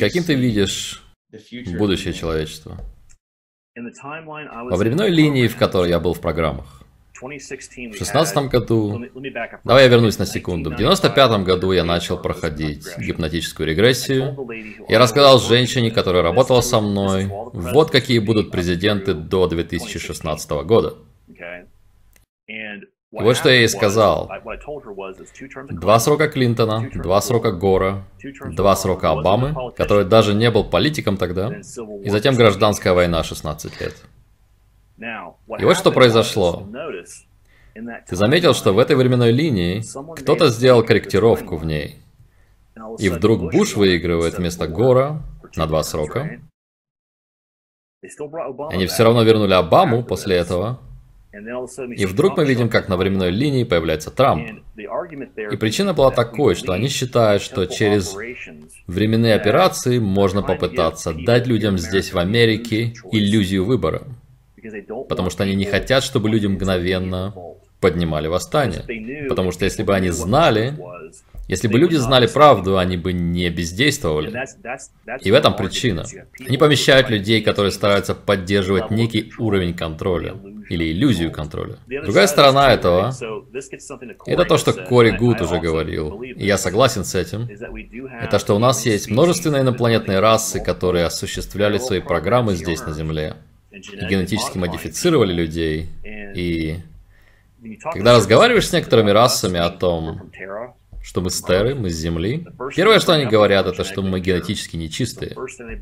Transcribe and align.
Каким 0.00 0.24
ты 0.24 0.34
видишь 0.34 1.02
будущее 1.78 2.14
человечества? 2.14 2.78
Во 3.76 4.76
временной 4.76 5.10
линии, 5.10 5.46
в 5.46 5.56
которой 5.56 5.90
я 5.90 6.00
был 6.00 6.14
в 6.14 6.20
программах. 6.20 6.82
В 7.14 7.28
2016 7.28 8.48
году, 8.48 9.04
давай 9.62 9.84
я 9.84 9.88
вернусь 9.90 10.18
на 10.18 10.24
секунду, 10.24 10.70
в 10.70 10.76
95 10.76 11.44
году 11.44 11.72
я 11.72 11.84
начал 11.84 12.16
проходить 12.16 12.86
гипнотическую 12.96 13.68
регрессию. 13.68 14.38
Я 14.88 14.98
рассказал 14.98 15.38
женщине, 15.38 15.90
которая 15.90 16.22
работала 16.22 16.62
со 16.62 16.80
мной, 16.80 17.26
вот 17.26 17.90
какие 17.90 18.20
будут 18.20 18.50
президенты 18.50 19.12
до 19.12 19.48
2016 19.48 20.50
года. 20.64 20.96
Вот 23.12 23.36
что 23.36 23.48
я 23.48 23.56
ей 23.56 23.68
сказал. 23.68 24.30
Два 25.70 25.98
срока 25.98 26.28
Клинтона, 26.28 26.88
два 26.94 27.20
срока 27.20 27.50
Гора, 27.50 28.04
два 28.52 28.76
срока 28.76 29.10
Обамы, 29.10 29.72
который 29.76 30.04
даже 30.04 30.34
не 30.34 30.50
был 30.50 30.64
политиком 30.64 31.16
тогда, 31.16 31.52
и 32.04 32.08
затем 32.08 32.36
гражданская 32.36 32.92
война 32.92 33.24
16 33.24 33.80
лет. 33.80 33.96
И 35.58 35.64
вот 35.64 35.76
что 35.76 35.90
произошло. 35.90 36.66
Ты 38.06 38.16
заметил, 38.16 38.54
что 38.54 38.72
в 38.72 38.78
этой 38.78 38.96
временной 38.96 39.32
линии 39.32 39.82
кто-то 40.20 40.48
сделал 40.48 40.84
корректировку 40.84 41.56
в 41.56 41.64
ней. 41.64 41.96
И 42.98 43.08
вдруг 43.08 43.50
Буш 43.52 43.74
выигрывает 43.76 44.38
вместо 44.38 44.66
Гора 44.68 45.22
на 45.56 45.66
два 45.66 45.82
срока. 45.82 46.40
Они 48.70 48.86
все 48.86 49.04
равно 49.04 49.22
вернули 49.22 49.52
Обаму 49.52 50.04
после 50.04 50.36
этого. 50.36 50.80
И 51.32 52.06
вдруг 52.06 52.36
мы 52.36 52.44
видим, 52.44 52.68
как 52.68 52.88
на 52.88 52.96
временной 52.96 53.30
линии 53.30 53.64
появляется 53.64 54.10
Трамп. 54.10 54.62
И 54.76 55.56
причина 55.56 55.94
была 55.94 56.10
такой, 56.10 56.54
что 56.56 56.72
они 56.72 56.88
считают, 56.88 57.42
что 57.42 57.66
через 57.66 58.16
временные 58.86 59.34
операции 59.34 59.98
можно 59.98 60.42
попытаться 60.42 61.12
дать 61.12 61.46
людям 61.46 61.78
здесь 61.78 62.12
в 62.12 62.18
Америке 62.18 62.94
иллюзию 63.12 63.64
выбора. 63.64 64.02
Потому 65.08 65.30
что 65.30 65.44
они 65.44 65.54
не 65.54 65.64
хотят, 65.64 66.02
чтобы 66.02 66.28
люди 66.28 66.46
мгновенно 66.46 67.34
поднимали 67.80 68.26
восстание. 68.26 69.28
Потому 69.28 69.52
что 69.52 69.64
если 69.64 69.82
бы 69.82 69.94
они 69.94 70.10
знали, 70.10 70.76
если 71.50 71.66
бы 71.66 71.80
люди 71.80 71.96
знали 71.96 72.28
правду, 72.28 72.78
они 72.78 72.96
бы 72.96 73.12
не 73.12 73.50
бездействовали. 73.50 74.32
И 75.20 75.32
в 75.32 75.34
этом 75.34 75.56
причина. 75.56 76.04
Они 76.46 76.56
помещают 76.56 77.10
людей, 77.10 77.42
которые 77.42 77.72
стараются 77.72 78.14
поддерживать 78.14 78.92
некий 78.92 79.32
уровень 79.36 79.74
контроля 79.74 80.36
или 80.68 80.92
иллюзию 80.92 81.32
контроля. 81.32 81.76
Другая 81.88 82.28
сторона 82.28 82.72
этого, 82.72 83.12
это 84.26 84.44
то, 84.44 84.58
что 84.58 84.72
Кори 84.72 85.10
Гуд 85.10 85.40
уже 85.40 85.58
говорил, 85.58 86.22
и 86.22 86.46
я 86.46 86.56
согласен 86.56 87.04
с 87.04 87.16
этим, 87.16 87.48
это 88.22 88.38
что 88.38 88.54
у 88.54 88.60
нас 88.60 88.86
есть 88.86 89.10
множественные 89.10 89.62
инопланетные 89.62 90.20
расы, 90.20 90.62
которые 90.62 91.06
осуществляли 91.06 91.78
свои 91.78 91.98
программы 92.00 92.54
здесь 92.54 92.80
на 92.82 92.92
Земле 92.92 93.34
и 93.72 94.06
генетически 94.06 94.56
модифицировали 94.56 95.32
людей. 95.32 95.88
И 96.36 96.76
когда 97.92 98.14
разговариваешь 98.14 98.68
с 98.68 98.72
некоторыми 98.72 99.10
расами 99.10 99.58
о 99.58 99.70
том, 99.70 100.30
что 101.02 101.20
мы 101.20 101.30
с 101.30 101.40
Терры, 101.40 101.74
мы 101.74 101.90
с 101.90 101.94
Земли, 101.94 102.46
первое, 102.76 103.00
что 103.00 103.14
они 103.14 103.24
говорят, 103.24 103.66
это 103.66 103.84
что 103.84 104.02
мы 104.02 104.20
генетически 104.20 104.76
нечистые. 104.76 105.34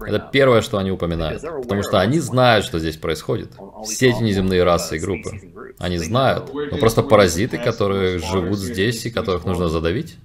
Это 0.06 0.28
первое, 0.32 0.62
что 0.62 0.78
они 0.78 0.90
упоминают. 0.90 1.42
Потому 1.42 1.82
что 1.82 2.00
они 2.00 2.20
знают, 2.20 2.64
что 2.64 2.78
здесь 2.78 2.96
происходит. 2.96 3.52
Все 3.84 4.10
эти 4.10 4.22
неземные 4.22 4.62
расы 4.62 4.96
и 4.96 5.00
группы. 5.00 5.30
Они 5.78 5.98
знают. 5.98 6.52
Но 6.52 6.78
просто 6.78 7.02
паразиты, 7.02 7.58
которые 7.58 8.18
живут 8.18 8.58
здесь 8.58 9.04
и 9.06 9.10
которых 9.10 9.44
нужно 9.44 9.68
задавить. 9.68 10.16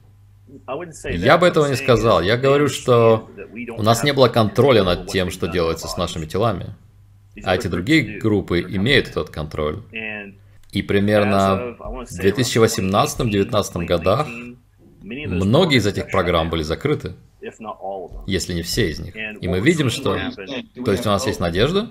Я 1.06 1.38
бы 1.38 1.48
этого 1.48 1.68
не 1.68 1.76
сказал. 1.76 2.22
Я 2.22 2.38
говорю, 2.38 2.70
что 2.70 3.28
у 3.78 3.82
нас 3.82 4.04
не 4.04 4.14
было 4.14 4.30
контроля 4.30 4.84
над 4.84 5.08
тем, 5.08 5.32
что 5.32 5.48
делается 5.48 5.88
с 5.88 5.98
нашими 5.98 6.26
телами. 6.26 6.76
А 7.44 7.56
эти 7.56 7.68
другие 7.68 8.20
группы 8.20 8.62
имеют 8.62 9.08
этот 9.08 9.32
контроль. 9.32 9.80
И 10.72 10.82
примерно 10.82 11.76
в 11.80 12.20
2018-2019 12.20 13.86
годах 13.86 14.28
многие 15.04 15.78
из 15.78 15.88
этих 15.88 16.10
программ 16.10 16.50
были 16.50 16.64
закрыты, 16.64 17.14
если 18.26 18.54
не 18.54 18.62
все 18.62 18.90
из 18.90 19.00
них. 19.00 19.16
И 19.16 19.48
мы 19.48 19.60
видим, 19.60 19.90
что... 19.90 20.18
То 20.86 20.92
есть 20.92 21.06
у 21.06 21.10
нас 21.10 21.28
есть 21.28 21.40
надежда? 21.40 21.90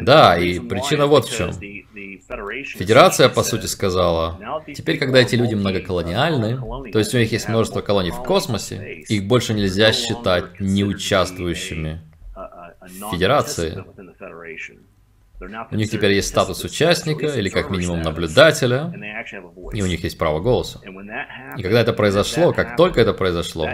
Да, 0.00 0.36
и 0.36 0.58
причина 0.58 1.06
вот 1.06 1.26
в 1.26 1.36
чем. 1.36 1.52
Федерация, 1.52 3.28
по 3.28 3.42
сути, 3.42 3.66
сказала, 3.66 4.64
теперь, 4.74 4.98
когда 4.98 5.20
эти 5.20 5.36
люди 5.36 5.54
многоколониальны, 5.54 6.90
то 6.90 6.98
есть 6.98 7.14
у 7.14 7.18
них 7.18 7.30
есть 7.30 7.48
множество 7.48 7.80
колоний 7.80 8.10
в 8.10 8.22
космосе, 8.24 9.04
их 9.08 9.26
больше 9.26 9.54
нельзя 9.54 9.92
считать 9.92 10.60
неучаствующими 10.60 12.00
Федерации. 13.10 13.84
У 15.40 15.76
них 15.76 15.90
теперь 15.90 16.12
есть 16.12 16.28
статус 16.28 16.64
участника 16.64 17.26
или 17.26 17.48
как 17.48 17.70
минимум 17.70 18.02
наблюдателя, 18.02 18.92
и 19.72 19.82
у 19.82 19.86
них 19.86 20.02
есть 20.02 20.18
право 20.18 20.40
голоса. 20.40 20.80
И 21.56 21.62
когда 21.62 21.80
это 21.80 21.92
произошло, 21.92 22.52
как 22.52 22.76
только 22.76 23.00
это 23.00 23.12
произошло, 23.12 23.68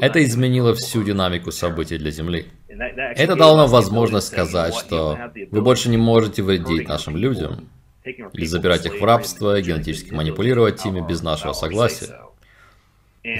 это 0.00 0.24
изменило 0.24 0.74
всю 0.74 1.02
динамику 1.02 1.52
событий 1.52 1.98
для 1.98 2.10
Земли. 2.10 2.46
Это 2.68 3.36
дало 3.36 3.56
нам 3.56 3.68
возможность 3.68 4.28
сказать, 4.28 4.74
что 4.74 5.18
вы 5.50 5.60
больше 5.60 5.90
не 5.90 5.96
можете 5.98 6.42
вредить 6.42 6.88
нашим 6.88 7.16
людям, 7.16 7.68
или 8.04 8.46
забирать 8.46 8.86
их 8.86 9.00
в 9.00 9.04
рабство, 9.04 9.60
генетически 9.60 10.12
манипулировать 10.14 10.84
ими 10.86 11.06
без 11.06 11.22
нашего 11.22 11.52
согласия. 11.52 12.27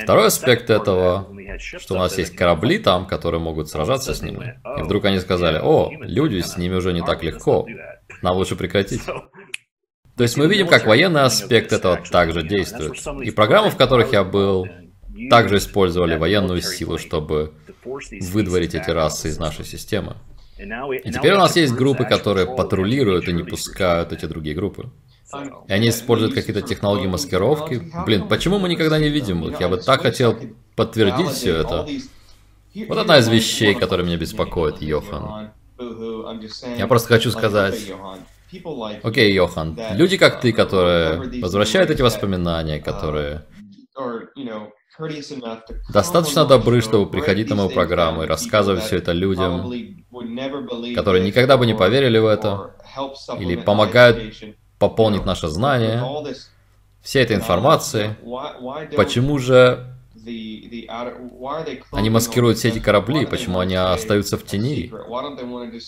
Второй 0.02 0.26
аспект 0.26 0.70
этого, 0.70 1.28
что 1.58 1.94
у 1.94 1.98
нас 1.98 2.18
есть 2.18 2.34
корабли 2.36 2.78
там, 2.78 3.06
которые 3.06 3.40
могут 3.40 3.68
сражаться 3.68 4.14
с 4.14 4.22
ними. 4.22 4.60
И 4.78 4.82
вдруг 4.82 5.04
они 5.04 5.18
сказали, 5.18 5.58
о, 5.62 5.90
люди, 6.00 6.40
с 6.40 6.56
ними 6.56 6.74
уже 6.74 6.92
не 6.92 7.02
так 7.02 7.22
легко, 7.22 7.66
нам 8.22 8.36
лучше 8.36 8.56
прекратить. 8.56 9.02
То 9.04 10.24
есть 10.24 10.36
мы 10.36 10.48
видим, 10.48 10.66
как 10.66 10.86
военный 10.86 11.22
аспект 11.22 11.72
этого 11.72 11.96
также 11.96 12.42
действует. 12.42 12.96
И 13.24 13.30
программы, 13.30 13.70
в 13.70 13.76
которых 13.76 14.12
я 14.12 14.24
был, 14.24 14.66
также 15.30 15.58
использовали 15.58 16.16
военную 16.16 16.60
силу, 16.60 16.98
чтобы 16.98 17.54
выдворить 17.84 18.74
эти 18.74 18.90
расы 18.90 19.28
из 19.28 19.38
нашей 19.38 19.64
системы. 19.64 20.16
И 20.58 21.12
теперь 21.12 21.34
у 21.34 21.38
нас 21.38 21.54
есть 21.56 21.72
группы, 21.72 22.04
которые 22.04 22.46
патрулируют 22.46 23.28
и 23.28 23.32
не 23.32 23.44
пускают 23.44 24.12
эти 24.12 24.26
другие 24.26 24.56
группы. 24.56 24.90
И 25.66 25.72
они 25.72 25.90
используют 25.90 26.34
какие-то 26.34 26.62
технологии 26.62 27.06
маскировки. 27.06 27.92
Блин, 28.06 28.28
почему 28.28 28.58
мы 28.58 28.68
никогда 28.68 28.98
не 28.98 29.08
видим 29.08 29.44
их? 29.44 29.60
Я 29.60 29.68
бы 29.68 29.76
так 29.76 30.02
хотел 30.02 30.38
подтвердить 30.74 31.30
все 31.30 31.56
это. 31.56 31.86
Вот 32.88 32.98
одна 32.98 33.18
из 33.18 33.28
вещей, 33.28 33.74
которая 33.74 34.06
меня 34.06 34.16
беспокоит, 34.16 34.80
Йохан. 34.80 35.50
Я 36.76 36.86
просто 36.86 37.08
хочу 37.08 37.30
сказать... 37.30 37.92
Окей, 39.02 39.32
Йохан, 39.34 39.78
люди 39.92 40.16
как 40.16 40.40
ты, 40.40 40.52
которые 40.52 41.42
возвращают 41.42 41.90
эти 41.90 42.00
воспоминания, 42.00 42.80
которые 42.80 43.44
достаточно 45.92 46.46
добры, 46.46 46.80
чтобы 46.80 47.10
приходить 47.10 47.50
на 47.50 47.56
мою 47.56 47.68
программу 47.68 48.22
и 48.22 48.26
рассказывать 48.26 48.84
все 48.84 48.96
это 48.96 49.12
людям, 49.12 49.70
которые 50.94 51.24
никогда 51.24 51.58
бы 51.58 51.66
не 51.66 51.74
поверили 51.74 52.18
в 52.18 52.26
это, 52.26 52.74
или 53.38 53.56
помогают 53.56 54.34
пополнить 54.78 55.24
наше 55.24 55.48
знание, 55.48 56.04
вся 57.02 57.20
эта 57.20 57.34
информация. 57.34 58.16
Почему 58.96 59.38
же 59.38 59.94
они 61.92 62.10
маскируют 62.10 62.58
все 62.58 62.68
эти 62.68 62.78
корабли, 62.78 63.26
почему 63.26 63.60
они 63.60 63.74
остаются 63.74 64.36
в 64.36 64.44
тени? 64.44 64.92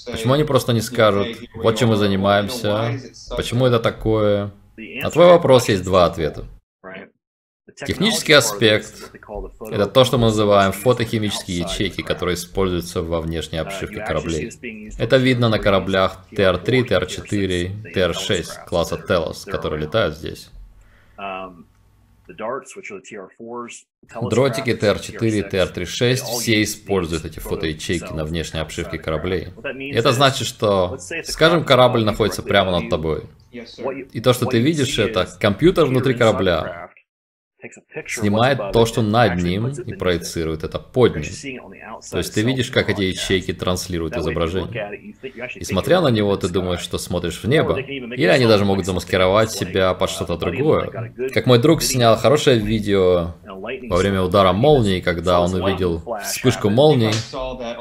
Почему 0.06 0.34
они 0.34 0.44
просто 0.44 0.72
не 0.72 0.81
скажут, 0.81 1.28
вот 1.54 1.76
чем 1.76 1.90
мы 1.90 1.96
занимаемся, 1.96 2.98
почему 3.37 3.66
это 3.66 3.78
такое? 3.78 4.50
На 4.76 5.10
твой 5.10 5.26
вопрос 5.26 5.69
есть 5.69 5.84
два 5.84 6.06
ответа. 6.06 6.46
Технический 7.76 8.32
аспект– 8.32 9.12
это 9.70 9.87
то, 9.87 10.05
что 10.05 10.19
мы 10.19 10.26
называем 10.26 10.72
фотохимические 10.72 11.58
ячейки, 11.58 12.02
которые 12.02 12.34
используются 12.34 13.02
во 13.02 13.20
внешней 13.20 13.58
обшивке 13.58 14.05
кораблей. 14.05 14.50
Это 14.99 15.17
видно 15.17 15.49
на 15.49 15.58
кораблях 15.58 16.25
TR-3, 16.32 16.88
TR-4, 16.88 17.93
TR-6 17.94 18.67
класса 18.67 19.05
Telos, 19.08 19.44
которые 19.50 19.82
летают 19.82 20.17
здесь. 20.17 20.50
Дротики 24.31 24.70
TR-4, 24.70 25.50
TR-36 25.50 26.17
все 26.17 26.62
используют 26.62 27.25
эти 27.25 27.40
фотоячейки 27.40 28.12
на 28.12 28.25
внешней 28.25 28.61
обшивке 28.61 28.99
кораблей. 28.99 29.49
И 29.78 29.93
это 29.93 30.12
значит, 30.12 30.46
что, 30.46 30.99
скажем, 31.25 31.64
корабль 31.64 32.05
находится 32.05 32.43
прямо 32.43 32.70
над 32.70 32.88
тобой. 32.88 33.25
И 33.50 34.20
то, 34.20 34.32
что 34.32 34.46
ты 34.46 34.61
видишь, 34.61 34.96
это 34.99 35.26
компьютер 35.40 35.87
внутри 35.87 36.14
корабля, 36.14 36.89
снимает 38.06 38.72
то, 38.72 38.86
что 38.86 39.02
над 39.02 39.42
ним, 39.42 39.68
и 39.68 39.94
проецирует 39.94 40.64
это 40.64 40.78
под 40.78 41.16
ним. 41.16 41.72
То 42.10 42.18
есть 42.18 42.34
ты 42.34 42.42
видишь, 42.42 42.70
как 42.70 42.88
эти 42.88 43.02
ячейки 43.02 43.52
транслируют 43.52 44.16
изображение. 44.16 45.14
И 45.54 45.64
смотря 45.64 46.00
на 46.00 46.08
него, 46.08 46.36
ты 46.36 46.48
думаешь, 46.48 46.80
что 46.80 46.98
смотришь 46.98 47.42
в 47.42 47.48
небо. 47.48 47.78
Или 47.78 48.26
они 48.26 48.46
даже 48.46 48.64
могут 48.64 48.86
замаскировать 48.86 49.50
себя 49.50 49.94
под 49.94 50.10
что-то 50.10 50.36
другое. 50.36 51.12
Как 51.32 51.46
мой 51.46 51.58
друг 51.58 51.82
снял 51.82 52.16
хорошее 52.16 52.58
видео 52.58 53.34
во 53.60 53.96
время 53.96 54.22
удара 54.22 54.52
молнии, 54.52 55.00
когда 55.00 55.40
он 55.40 55.54
увидел 55.54 56.02
вспышку 56.22 56.70
молнии. 56.70 57.12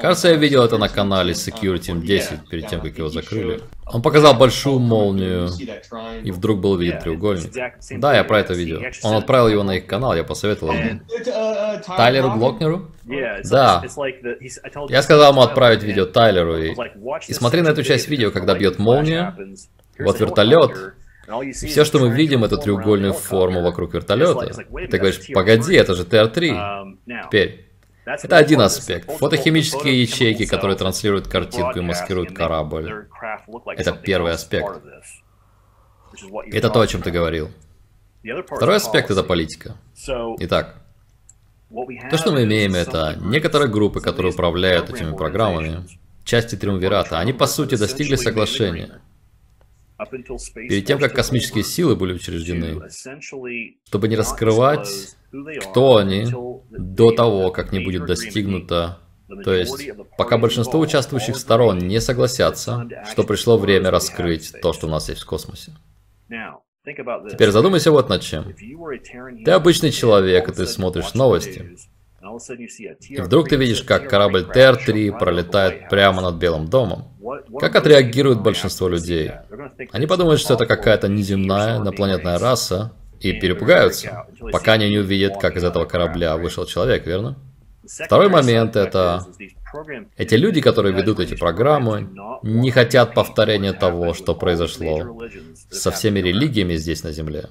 Кажется, 0.02 0.30
я 0.30 0.36
видел 0.36 0.64
это 0.64 0.78
на 0.78 0.90
канале 0.90 1.34
Security 1.34 2.00
10 2.00 2.50
перед 2.50 2.68
тем, 2.68 2.82
как 2.82 2.98
его 2.98 3.10
закрыли. 3.10 3.62
Он 3.92 4.04
показал 4.04 4.36
большую 4.36 4.80
молнию, 4.80 5.50
и 6.24 6.32
вдруг 6.32 6.60
был 6.60 6.78
виден 6.78 7.00
треугольник. 7.00 7.52
Да, 8.00 8.16
я 8.16 8.24
про 8.24 8.40
это 8.40 8.54
видел. 8.54 8.82
Он 9.04 9.16
отправил 9.16 9.48
его 9.48 9.64
на 9.64 9.78
их 9.78 9.88
канал, 9.88 10.16
я 10.16 10.24
посоветовал 10.24 10.74
ему. 10.74 11.00
Тайлеру 11.98 12.32
Глокнеру? 12.32 12.92
Да. 13.50 13.84
Я 14.90 15.02
сказал 15.02 15.32
ему 15.32 15.42
отправить 15.42 15.82
видео 15.82 16.06
Тайлеру, 16.06 16.58
и, 16.58 16.76
и 17.28 17.34
смотри 17.34 17.62
на 17.62 17.70
эту 17.70 17.84
часть 17.84 18.08
видео, 18.08 18.32
когда 18.32 18.54
бьет 18.54 18.78
молния, 18.78 19.36
вот 19.98 20.20
вертолет, 20.20 20.94
все, 21.54 21.86
что 21.86 22.00
мы 22.00 22.10
видим, 22.10 22.44
это 22.44 22.58
треугольную 22.58 23.14
форму 23.14 23.62
вокруг 23.62 23.94
вертолета. 23.94 24.54
Ты 24.90 24.98
говоришь, 24.98 25.22
погоди, 25.34 25.76
это 25.76 25.96
же 25.96 26.06
ТР-3. 26.06 26.98
Теперь, 27.26 27.70
это 28.06 28.38
один 28.38 28.62
аспект. 28.62 29.12
Фотохимические 29.12 30.02
ячейки, 30.02 30.46
которые 30.46 30.76
транслируют 30.76 31.28
картинку 31.28 31.80
и 31.80 31.82
маскируют 31.82 32.34
корабль. 32.34 33.08
Это 33.66 33.92
первый 33.92 34.34
аспект. 34.34 34.82
Это 36.52 36.70
то, 36.70 36.82
о 36.82 36.88
чем 36.88 37.02
ты 37.02 37.12
говорил. 37.12 37.50
Второй 38.48 38.78
аспект– 38.78 39.12
это 39.12 39.24
политика. 39.24 39.76
Итак, 40.40 40.82
то, 42.10 42.18
что 42.18 42.32
мы 42.32 42.44
имеем, 42.44 42.74
это 42.74 43.16
некоторые 43.22 43.70
группы, 43.70 44.02
которые 44.02 44.34
управляют 44.34 44.90
этими 44.90 45.16
программами, 45.16 45.86
части 46.24 46.56
Триумвирата, 46.56 47.20
они 47.20 47.32
по 47.32 47.46
сути 47.46 47.76
достигли 47.76 48.16
соглашения. 48.16 49.02
Перед 50.56 50.86
тем, 50.86 51.00
как 51.00 51.14
космические 51.14 51.64
силы 51.64 51.96
были 51.96 52.14
учреждены, 52.14 52.82
чтобы 53.86 54.08
не 54.08 54.16
раскрывать, 54.16 55.16
кто 55.62 55.98
они, 55.98 56.26
до 56.70 57.12
того, 57.12 57.52
как 57.52 57.72
не 57.72 57.80
будет 57.80 58.06
достигнуто 58.06 59.00
то 59.44 59.54
есть, 59.54 59.92
пока 60.18 60.38
большинство 60.38 60.80
участвующих 60.80 61.38
сторон 61.38 61.78
не 61.80 62.02
согласятся, 62.02 62.88
что 63.12 63.24
пришло 63.24 63.58
время 63.58 63.92
раскрыть 63.92 64.54
то, 64.62 64.74
что 64.74 64.88
у 64.88 64.90
нас 64.90 65.10
есть 65.10 65.22
в 65.22 65.26
космосе. 65.26 65.74
Теперь 66.86 67.52
задумайся 67.52 67.92
вот 67.92 68.10
над 68.10 68.22
чем. 68.22 68.54
Ты 69.46 69.52
обычный 69.52 69.92
человек, 69.92 70.50
и 70.50 70.54
ты 70.54 70.66
смотришь 70.66 71.14
новости. 71.14 71.78
И 73.10 73.22
вдруг 73.22 73.50
ты 73.50 73.56
видишь, 73.56 73.84
как 73.84 74.10
корабль 74.10 74.46
ТР-3 74.46 75.18
пролетает 75.18 75.90
прямо 75.90 76.22
над 76.22 76.36
Белым 76.36 76.68
домом. 76.68 77.09
Как 77.60 77.76
отреагирует 77.76 78.42
большинство 78.42 78.88
людей? 78.88 79.32
Они 79.92 80.08
подумают, 80.08 80.40
что 80.40 80.54
это 80.54 80.66
какая-то 80.66 81.08
неземная, 81.08 81.78
инопланетная 81.78 82.40
раса, 82.40 82.94
и 83.20 83.34
перепугаются, 83.34 84.26
пока 84.52 84.74
они 84.74 84.90
не 84.90 85.00
увидят, 85.00 85.38
как 85.40 85.58
из 85.58 85.64
этого 85.64 85.86
корабля 85.86 86.38
вышел 86.38 86.66
человек, 86.66 87.06
верно? 87.06 87.36
Второй 87.86 88.30
момент 88.30 88.76
это... 88.76 89.26
Эти 90.18 90.34
люди, 90.34 90.62
которые 90.62 90.96
ведут 90.96 91.20
эти 91.20 91.36
программы, 91.36 92.10
не 92.42 92.72
хотят 92.72 93.14
повторения 93.14 93.74
того, 93.74 94.14
что 94.14 94.34
произошло 94.34 95.20
со 95.70 95.92
всеми 95.92 96.20
религиями 96.20 96.76
здесь 96.76 97.04
на 97.04 97.12
Земле. 97.12 97.50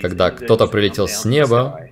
Когда 0.00 0.30
кто-то 0.30 0.66
прилетел 0.68 1.08
с 1.08 1.24
неба, 1.24 1.90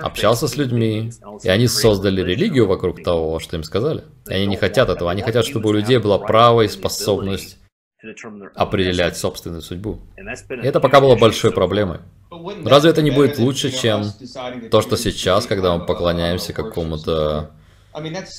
общался 0.00 0.48
с 0.48 0.56
людьми, 0.56 1.12
и 1.42 1.48
они 1.48 1.66
создали 1.66 2.22
религию 2.22 2.66
вокруг 2.66 3.02
того, 3.02 3.38
что 3.40 3.56
им 3.56 3.62
сказали. 3.62 4.04
И 4.28 4.34
они 4.34 4.46
не 4.46 4.56
хотят 4.56 4.88
этого, 4.88 5.10
они 5.10 5.22
хотят, 5.22 5.46
чтобы 5.46 5.70
у 5.70 5.72
людей 5.72 5.98
была 5.98 6.18
право 6.18 6.62
и 6.62 6.68
способность 6.68 7.58
определять 8.54 9.16
собственную 9.16 9.62
судьбу. 9.62 10.00
И 10.16 10.66
это 10.66 10.80
пока 10.80 11.00
было 11.00 11.16
большой 11.16 11.52
проблемой. 11.52 12.00
Разве 12.64 12.90
это 12.90 13.02
не 13.02 13.10
будет 13.10 13.38
лучше, 13.38 13.70
чем 13.70 14.04
то, 14.70 14.80
что 14.80 14.96
сейчас, 14.96 15.46
когда 15.46 15.76
мы 15.76 15.86
поклоняемся 15.86 16.52
какому-то 16.52 17.52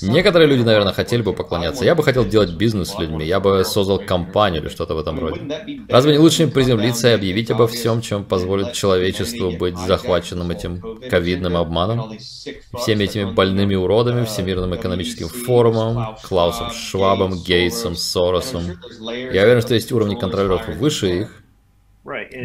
Некоторые 0.02 0.48
люди, 0.48 0.62
наверное, 0.62 0.92
хотели 0.92 1.22
бы 1.22 1.32
поклоняться. 1.32 1.84
Я 1.84 1.94
бы 1.94 2.02
хотел 2.02 2.24
делать 2.24 2.54
бизнес 2.54 2.90
с 2.90 2.98
людьми, 2.98 3.24
я 3.24 3.40
бы 3.40 3.64
создал 3.64 3.98
компанию 3.98 4.62
или 4.62 4.68
что-то 4.68 4.94
в 4.94 4.98
этом 4.98 5.18
роде. 5.18 5.40
Разве 5.88 6.12
не 6.12 6.18
лучше 6.18 6.44
им 6.44 6.50
приземлиться 6.50 7.08
и 7.08 7.12
объявить 7.12 7.50
обо 7.50 7.66
всем, 7.66 8.00
чем 8.00 8.24
позволит 8.24 8.72
человечеству 8.72 9.52
быть 9.52 9.76
захваченным 9.76 10.50
этим 10.50 10.82
ковидным 11.08 11.56
обманом? 11.56 12.18
Всеми 12.18 13.04
этими 13.04 13.24
больными 13.32 13.74
уродами, 13.74 14.24
Всемирным 14.24 14.74
экономическим 14.74 15.28
форумом, 15.28 16.16
Клаусом 16.22 16.70
Швабом, 16.70 17.34
Гейтсом, 17.34 17.94
Соросом. 17.94 18.64
Я 19.00 19.42
уверен, 19.42 19.62
что 19.62 19.74
есть 19.74 19.92
уровни 19.92 20.14
контролеров 20.14 20.68
выше 20.68 21.20
их, 21.20 21.44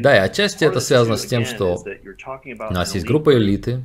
да, 0.01 0.15
и 0.15 0.19
отчасти 0.19 0.63
это 0.63 0.79
связано 0.79 1.17
с 1.17 1.25
тем, 1.25 1.45
что 1.45 1.75
у 2.69 2.73
нас 2.73 2.95
есть 2.95 3.05
группа 3.05 3.35
элиты, 3.35 3.83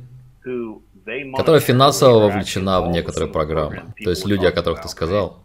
которая 1.35 1.61
финансово 1.61 2.19
вовлечена 2.19 2.81
в 2.81 2.89
некоторые 2.89 3.31
программы. 3.31 3.93
То 4.03 4.09
есть 4.09 4.25
люди, 4.25 4.45
о 4.45 4.51
которых 4.51 4.81
ты 4.81 4.89
сказал. 4.89 5.44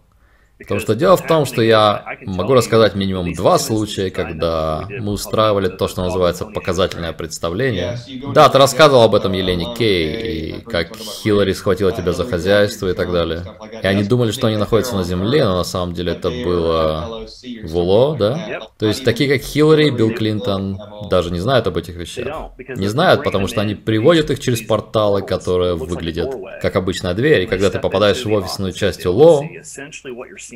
Потому 0.61 0.81
что 0.81 0.95
дело 0.95 1.17
в 1.17 1.27
том, 1.27 1.47
что 1.47 1.63
я 1.63 2.05
могу 2.27 2.55
рассказать 2.55 2.95
минимум 2.95 3.33
два 3.33 3.59
случая, 3.59 4.11
когда 4.11 4.87
мы 4.89 5.13
устраивали 5.13 5.69
то, 5.69 5.89
что 5.89 6.03
называется 6.03 6.45
показательное 6.45 7.13
представление. 7.13 7.99
Да, 8.35 8.49
ты 8.49 8.59
рассказывал 8.59 9.03
об 9.03 9.15
этом 9.15 9.33
Елене 9.33 9.75
Кей, 9.77 10.59
и 10.59 10.61
как 10.61 10.97
Хиллари 10.97 11.53
схватила 11.53 11.93
тебя 11.93 12.13
за 12.13 12.25
хозяйство 12.25 12.89
и 12.89 12.93
так 12.93 13.11
далее. 13.13 13.43
И 13.83 13.87
они 13.87 14.05
думали, 14.05 14.31
что 14.31 14.47
они 14.49 14.57
находятся 14.57 14.97
на 14.97 15.05
Земле, 15.05 15.45
но 15.45 15.57
на 15.57 15.65
самом 15.65 15.95
деле 15.95 16.13
это 16.13 16.31
было 16.31 17.27
в 17.65 17.77
УЛО, 17.77 18.17
да? 18.19 18.61
То 18.79 18.87
есть 18.87 19.05
такие, 19.05 19.31
как 19.31 19.43
Хиллари 19.43 19.91
Билл 19.91 20.13
Клинтон, 20.13 20.79
даже 21.11 21.31
не 21.33 21.41
знают 21.41 21.67
об 21.67 21.77
этих 21.77 21.97
вещах. 21.97 22.53
Не 22.77 22.89
знают, 22.89 23.25
потому 23.25 23.49
что 23.49 23.61
они 23.61 23.75
приводят 23.75 24.31
их 24.31 24.41
через 24.41 24.61
порталы, 24.61 25.23
которые 25.23 25.75
выглядят 25.75 26.35
как 26.61 26.77
обычная 26.77 27.15
дверь, 27.15 27.43
и 27.43 27.47
когда 27.47 27.71
ты 27.71 27.79
попадаешь 27.79 28.25
в 28.25 28.33
офисную 28.33 28.73
часть 28.73 29.07
УЛО, 29.07 29.43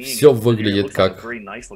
все 0.02 0.32
выглядит 0.32 0.92
как 0.92 1.24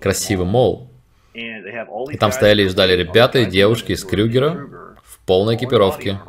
красивый 0.01 0.47
мол. 0.47 0.91
И 1.35 2.17
там 2.19 2.33
стояли 2.33 2.65
и 2.65 2.69
ждали 2.69 2.95
ребята 2.95 3.41
и 3.41 3.47
девушки 3.47 3.93
из 3.93 4.05
Крюгера 4.05 4.97
в 5.03 5.19
полной 5.25 5.57
экипировке. 5.57 6.21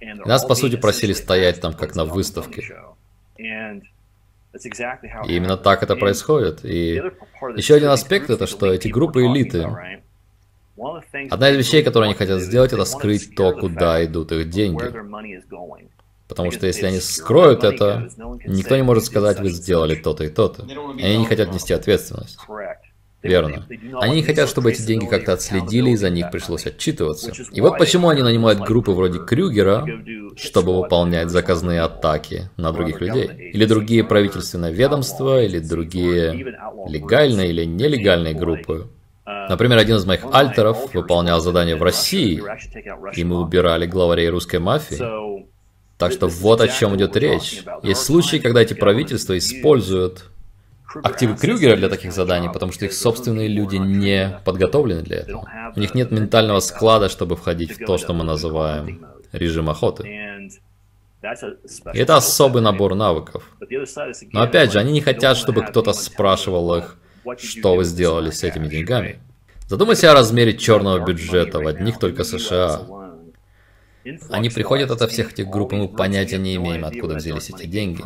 И 0.00 0.28
нас, 0.28 0.44
по 0.44 0.54
сути, 0.54 0.76
просили 0.76 1.12
стоять 1.12 1.60
там, 1.60 1.72
как 1.72 1.94
на 1.94 2.04
выставке. 2.04 2.62
И 3.36 5.36
именно 5.36 5.56
так 5.56 5.82
это 5.82 5.96
происходит. 5.96 6.64
И 6.64 7.02
еще 7.56 7.74
один 7.74 7.88
аспект 7.88 8.30
это, 8.30 8.46
что 8.46 8.72
эти 8.72 8.88
группы 8.88 9.24
элиты, 9.24 9.66
одна 11.30 11.50
из 11.50 11.56
вещей, 11.56 11.82
которые 11.82 12.08
они 12.08 12.14
хотят 12.14 12.40
сделать, 12.40 12.72
это 12.72 12.84
скрыть 12.84 13.34
то, 13.34 13.52
куда 13.52 14.04
идут 14.04 14.32
их 14.32 14.50
деньги. 14.50 14.84
Потому 16.28 16.50
что 16.50 16.66
если 16.66 16.86
они 16.86 17.00
скроют 17.00 17.64
это, 17.64 18.08
никто 18.46 18.76
не 18.76 18.82
может 18.82 19.04
сказать, 19.04 19.40
вы 19.40 19.50
сделали 19.50 19.94
то-то 19.94 20.24
и 20.24 20.28
то-то. 20.28 20.62
Они 20.62 21.16
не 21.16 21.26
хотят 21.26 21.52
нести 21.52 21.72
ответственность. 21.72 22.38
Верно. 23.20 23.66
Они 24.00 24.16
не 24.16 24.22
хотят, 24.22 24.48
чтобы 24.48 24.70
эти 24.70 24.82
деньги 24.82 25.06
как-то 25.06 25.32
отследили, 25.32 25.90
и 25.90 25.96
за 25.96 26.08
них 26.08 26.30
пришлось 26.30 26.66
отчитываться. 26.66 27.32
И 27.52 27.60
вот 27.60 27.78
почему 27.78 28.10
они 28.10 28.22
нанимают 28.22 28.60
группы 28.60 28.92
вроде 28.92 29.18
Крюгера, 29.18 29.86
чтобы 30.36 30.76
выполнять 30.76 31.30
заказные 31.30 31.80
атаки 31.80 32.50
на 32.56 32.72
других 32.72 33.00
людей. 33.00 33.28
Или 33.52 33.64
другие 33.64 34.04
правительственные 34.04 34.72
ведомства, 34.72 35.42
или 35.42 35.58
другие 35.58 36.56
легальные 36.88 37.48
или 37.48 37.64
нелегальные 37.64 38.34
группы. 38.34 38.88
Например, 39.26 39.78
один 39.78 39.96
из 39.96 40.06
моих 40.06 40.24
альтеров 40.32 40.94
выполнял 40.94 41.40
задание 41.40 41.76
в 41.76 41.82
России, 41.82 42.42
и 43.14 43.24
мы 43.24 43.40
убирали 43.40 43.86
главарей 43.86 44.28
русской 44.28 44.60
мафии. 44.60 45.48
Так 45.98 46.12
что 46.12 46.28
вот 46.28 46.60
о 46.60 46.68
чем 46.68 46.96
идет 46.96 47.16
речь. 47.16 47.62
Есть 47.82 48.02
случаи, 48.02 48.36
когда 48.36 48.62
эти 48.62 48.72
правительства 48.74 49.36
используют 49.36 50.26
активы 51.02 51.36
Крюгера 51.36 51.76
для 51.76 51.88
таких 51.88 52.12
заданий, 52.12 52.48
потому 52.48 52.72
что 52.72 52.84
их 52.84 52.92
собственные 52.92 53.48
люди 53.48 53.76
не 53.76 54.40
подготовлены 54.44 55.02
для 55.02 55.18
этого. 55.18 55.48
У 55.74 55.80
них 55.80 55.94
нет 55.94 56.10
ментального 56.10 56.60
склада, 56.60 57.08
чтобы 57.08 57.36
входить 57.36 57.72
в 57.72 57.84
то, 57.84 57.98
что 57.98 58.14
мы 58.14 58.24
называем 58.24 59.04
режим 59.32 59.68
охоты. 59.68 60.08
И 61.92 61.98
это 61.98 62.16
особый 62.16 62.62
набор 62.62 62.94
навыков. 62.94 63.42
Но 64.32 64.42
опять 64.42 64.72
же, 64.72 64.78
они 64.78 64.92
не 64.92 65.00
хотят, 65.00 65.36
чтобы 65.36 65.62
кто-то 65.62 65.92
спрашивал 65.92 66.76
их, 66.76 66.96
что 67.38 67.74
вы 67.74 67.84
сделали 67.84 68.30
с 68.30 68.44
этими 68.44 68.68
деньгами. 68.68 69.18
Задумайся 69.66 70.12
о 70.12 70.14
размере 70.14 70.56
черного 70.56 71.04
бюджета 71.04 71.58
в 71.58 71.66
одних 71.66 71.98
только 71.98 72.24
США. 72.24 72.82
Они 74.30 74.48
приходят 74.50 74.90
от 74.90 75.10
всех 75.10 75.32
этих 75.32 75.48
групп, 75.48 75.72
и 75.72 75.76
мы 75.76 75.88
понятия 75.88 76.38
не 76.38 76.56
имеем, 76.56 76.84
откуда 76.84 77.14
взялись 77.14 77.50
эти 77.50 77.66
деньги. 77.66 78.04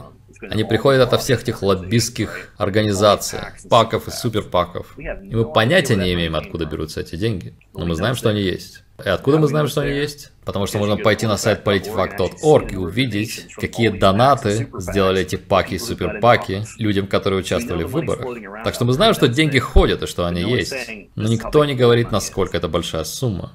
Они 0.50 0.64
приходят 0.64 1.12
от 1.12 1.20
всех 1.20 1.42
этих 1.42 1.62
лоббистских 1.62 2.52
организаций, 2.56 3.38
паков 3.68 4.08
и 4.08 4.10
суперпаков. 4.10 4.98
И 4.98 5.34
мы 5.34 5.52
понятия 5.52 5.96
не 5.96 6.12
имеем, 6.14 6.34
откуда 6.34 6.64
берутся 6.66 7.00
эти 7.00 7.16
деньги. 7.16 7.54
Но 7.74 7.86
мы 7.86 7.94
знаем, 7.94 8.16
что 8.16 8.30
они 8.30 8.42
есть. 8.42 8.82
И 9.04 9.08
откуда 9.08 9.38
мы 9.38 9.48
знаем, 9.48 9.66
что 9.68 9.80
они 9.80 9.92
есть? 9.92 10.30
Потому 10.44 10.66
что 10.66 10.78
можно 10.78 10.96
пойти 10.96 11.26
на 11.26 11.36
сайт 11.36 11.66
politifact.org 11.66 12.72
и 12.72 12.76
увидеть, 12.76 13.46
какие 13.56 13.88
донаты 13.88 14.68
сделали 14.78 15.22
эти 15.22 15.36
паки 15.36 15.74
и 15.74 15.78
суперпаки 15.78 16.64
людям, 16.78 17.06
которые 17.06 17.40
участвовали 17.40 17.84
в 17.84 17.90
выборах. 17.90 18.64
Так 18.64 18.74
что 18.74 18.84
мы 18.84 18.92
знаем, 18.92 19.14
что 19.14 19.28
деньги 19.28 19.58
ходят 19.58 20.02
и 20.02 20.06
что 20.06 20.26
они 20.26 20.42
есть. 20.42 20.74
Но 21.14 21.28
никто 21.28 21.64
не 21.64 21.74
говорит, 21.74 22.12
насколько 22.12 22.56
это 22.56 22.68
большая 22.68 23.04
сумма. 23.04 23.52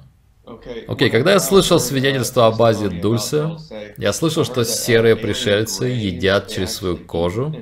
Окей, 0.48 0.86
okay, 0.86 1.10
когда 1.10 1.32
я 1.32 1.40
слышал 1.40 1.78
свидетельство 1.78 2.46
о 2.46 2.52
базе 2.52 2.88
Дульсе, 2.88 3.56
я 3.96 4.12
слышал, 4.12 4.44
что 4.44 4.64
серые 4.64 5.16
пришельцы 5.16 5.86
едят 5.86 6.48
через 6.48 6.74
свою 6.74 6.96
кожу, 6.96 7.54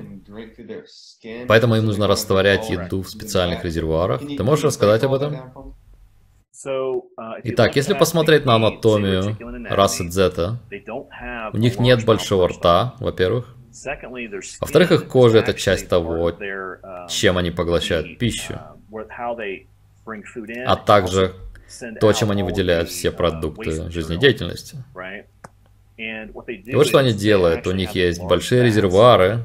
поэтому 1.47 1.75
им 1.75 1.85
нужно 1.85 2.07
растворять 2.07 2.69
еду 2.69 3.01
в 3.01 3.09
специальных 3.09 3.65
резервуарах. 3.65 4.21
Ты 4.21 4.43
можешь 4.43 4.65
рассказать 4.65 5.03
об 5.03 5.13
этом? 5.13 5.75
Итак, 7.43 7.75
если 7.75 7.93
посмотреть 7.93 8.45
на 8.45 8.55
анатомию 8.55 9.37
расы 9.69 10.07
Дзета, 10.07 10.59
у 11.53 11.57
них 11.57 11.79
нет 11.79 12.05
большого 12.05 12.47
рта, 12.49 12.95
во-первых. 12.99 13.55
Во-вторых, 14.59 14.91
их 14.91 15.07
кожа– 15.07 15.37
это 15.39 15.53
часть 15.53 15.87
того, 15.87 16.31
чем 17.09 17.37
они 17.37 17.51
поглощают 17.51 18.17
пищу, 18.17 18.59
а 20.65 20.75
также 20.77 21.35
то, 21.99 22.13
чем 22.13 22.31
они 22.31 22.43
выделяют 22.43 22.89
все 22.89 23.11
продукты 23.11 23.89
жизнедеятельности. 23.91 24.83
И 25.97 26.75
вот 26.75 26.87
что 26.87 26.99
они 26.99 27.13
делают. 27.13 27.65
У 27.67 27.71
них 27.71 27.91
есть 27.91 28.21
большие 28.21 28.63
резервуары 28.63 29.43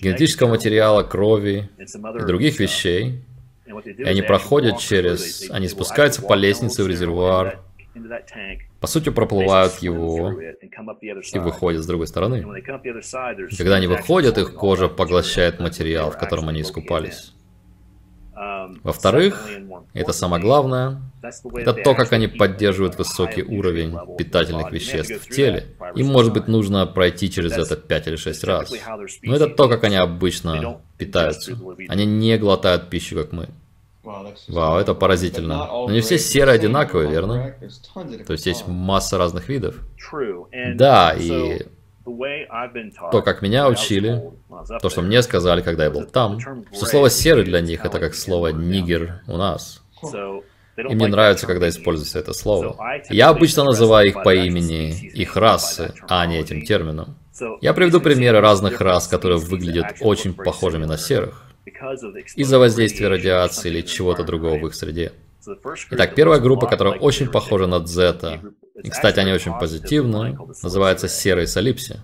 генетического 0.00 0.50
материала, 0.50 1.02
крови 1.02 1.70
и 1.78 2.26
других 2.26 2.60
вещей. 2.60 3.22
И 3.66 4.02
они 4.02 4.22
проходят 4.22 4.78
через... 4.78 5.50
Они 5.50 5.68
спускаются 5.68 6.22
по 6.22 6.34
лестнице 6.34 6.84
в 6.84 6.86
резервуар, 6.86 7.60
по 8.80 8.86
сути, 8.86 9.08
проплывают 9.08 9.76
его 9.78 10.32
и 10.32 11.38
выходят 11.38 11.82
с 11.82 11.86
другой 11.86 12.06
стороны. 12.06 12.44
И 13.50 13.56
когда 13.56 13.76
они 13.76 13.86
выходят, 13.86 14.38
их 14.38 14.54
кожа 14.54 14.88
поглощает 14.88 15.60
материал, 15.60 16.10
в 16.10 16.18
котором 16.18 16.48
они 16.48 16.60
искупались. 16.60 17.32
Во-вторых, 18.82 19.48
это 19.94 20.12
самое 20.12 20.42
главное, 20.42 21.00
это 21.22 21.72
то, 21.72 21.94
как 21.94 22.12
они 22.12 22.28
поддерживают 22.28 22.98
высокий 22.98 23.42
уровень 23.42 23.96
питательных 24.18 24.70
веществ 24.72 25.26
в 25.26 25.30
теле. 25.30 25.68
Им, 25.94 26.08
может 26.08 26.34
быть, 26.34 26.46
нужно 26.46 26.86
пройти 26.86 27.30
через 27.30 27.52
это 27.52 27.76
5 27.76 28.08
или 28.08 28.16
6 28.16 28.44
раз. 28.44 28.72
Но 29.22 29.34
это 29.34 29.48
то, 29.48 29.68
как 29.68 29.84
они 29.84 29.96
обычно 29.96 30.80
питаются. 30.98 31.58
Они 31.88 32.04
не 32.04 32.36
глотают 32.36 32.90
пищу, 32.90 33.16
как 33.16 33.32
мы. 33.32 33.48
Вау, 34.48 34.78
это 34.78 34.94
поразительно. 34.94 35.66
Но 35.66 35.90
не 35.90 36.00
все 36.00 36.18
серые 36.18 36.54
одинаковые, 36.54 37.10
верно? 37.10 37.54
То 38.26 38.32
есть 38.32 38.46
есть 38.46 38.68
масса 38.68 39.18
разных 39.18 39.48
видов. 39.48 39.76
Да, 40.74 41.14
и 41.18 41.66
то, 43.10 43.22
как 43.22 43.42
меня 43.42 43.68
учили, 43.68 44.22
то, 44.80 44.88
что 44.88 45.02
мне 45.02 45.22
сказали, 45.22 45.62
когда 45.62 45.84
я 45.84 45.90
был 45.90 46.04
там, 46.04 46.40
что 46.40 46.86
слово 46.86 47.10
«серый» 47.10 47.44
для 47.44 47.60
них 47.60 47.84
это 47.84 47.98
как 47.98 48.14
слово 48.14 48.48
«нигер» 48.48 49.22
у 49.26 49.36
нас. 49.36 49.82
И 50.76 50.94
мне 50.94 51.08
нравится, 51.08 51.46
когда 51.46 51.68
используется 51.68 52.18
это 52.18 52.32
слово. 52.32 52.76
Я 53.08 53.28
обычно 53.28 53.64
называю 53.64 54.08
их 54.08 54.22
по 54.22 54.34
имени 54.34 54.90
их 54.90 55.36
расы, 55.36 55.94
а 56.08 56.26
не 56.26 56.38
этим 56.38 56.62
термином. 56.62 57.16
Я 57.60 57.74
приведу 57.74 58.00
примеры 58.00 58.40
разных 58.40 58.80
рас, 58.80 59.08
которые 59.08 59.38
выглядят 59.38 59.96
очень 60.00 60.34
похожими 60.34 60.84
на 60.84 60.96
серых 60.96 61.42
из-за 62.36 62.58
воздействия 62.58 63.08
радиации 63.08 63.68
или 63.68 63.80
чего-то 63.82 64.22
другого 64.22 64.58
в 64.58 64.66
их 64.66 64.74
среде. 64.74 65.12
Итак, 65.90 66.14
первая 66.14 66.40
группа, 66.40 66.66
которая 66.66 66.98
очень 66.98 67.28
похожа 67.28 67.66
на 67.66 67.80
Дзета, 67.80 68.40
и, 68.82 68.90
кстати, 68.90 69.20
они 69.20 69.32
очень 69.32 69.58
позитивны, 69.58 70.36
называется 70.62 71.08
серые 71.08 71.46
солипси. 71.46 72.00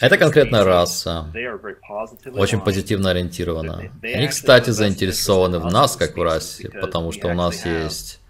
Это 0.00 0.18
конкретная 0.18 0.64
раса, 0.64 1.32
очень 2.34 2.60
позитивно 2.60 3.10
ориентирована. 3.10 3.92
Они, 4.02 4.26
кстати, 4.28 4.70
заинтересованы 4.70 5.60
в 5.60 5.66
нас, 5.66 5.96
как 5.96 6.16
в 6.16 6.22
расе, 6.22 6.68
потому 6.68 7.12
что 7.12 7.28
у 7.28 7.34
нас 7.34 7.64
есть 7.64 8.21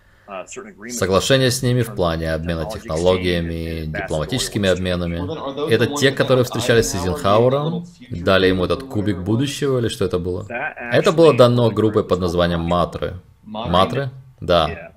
Соглашения 0.88 1.50
с 1.50 1.62
ними 1.62 1.82
в 1.82 1.94
плане 1.94 2.32
обмена 2.32 2.68
технологиями, 2.70 3.86
дипломатическими 3.86 4.68
обменами. 4.68 5.70
Это 5.70 5.86
те, 5.96 6.10
которые 6.12 6.44
встречались 6.44 6.90
с 6.90 6.94
Эйзенхауэром, 6.94 7.84
дали 8.10 8.46
ему 8.48 8.64
этот 8.64 8.84
кубик 8.84 9.18
будущего, 9.18 9.78
или 9.78 9.88
что 9.88 10.04
это 10.04 10.18
было? 10.18 10.46
Это 10.92 11.12
было 11.12 11.36
дано 11.36 11.70
группой 11.70 12.04
под 12.04 12.20
названием 12.20 12.60
Матры. 12.60 13.14
Матры? 13.44 14.10
Да. 14.40 14.92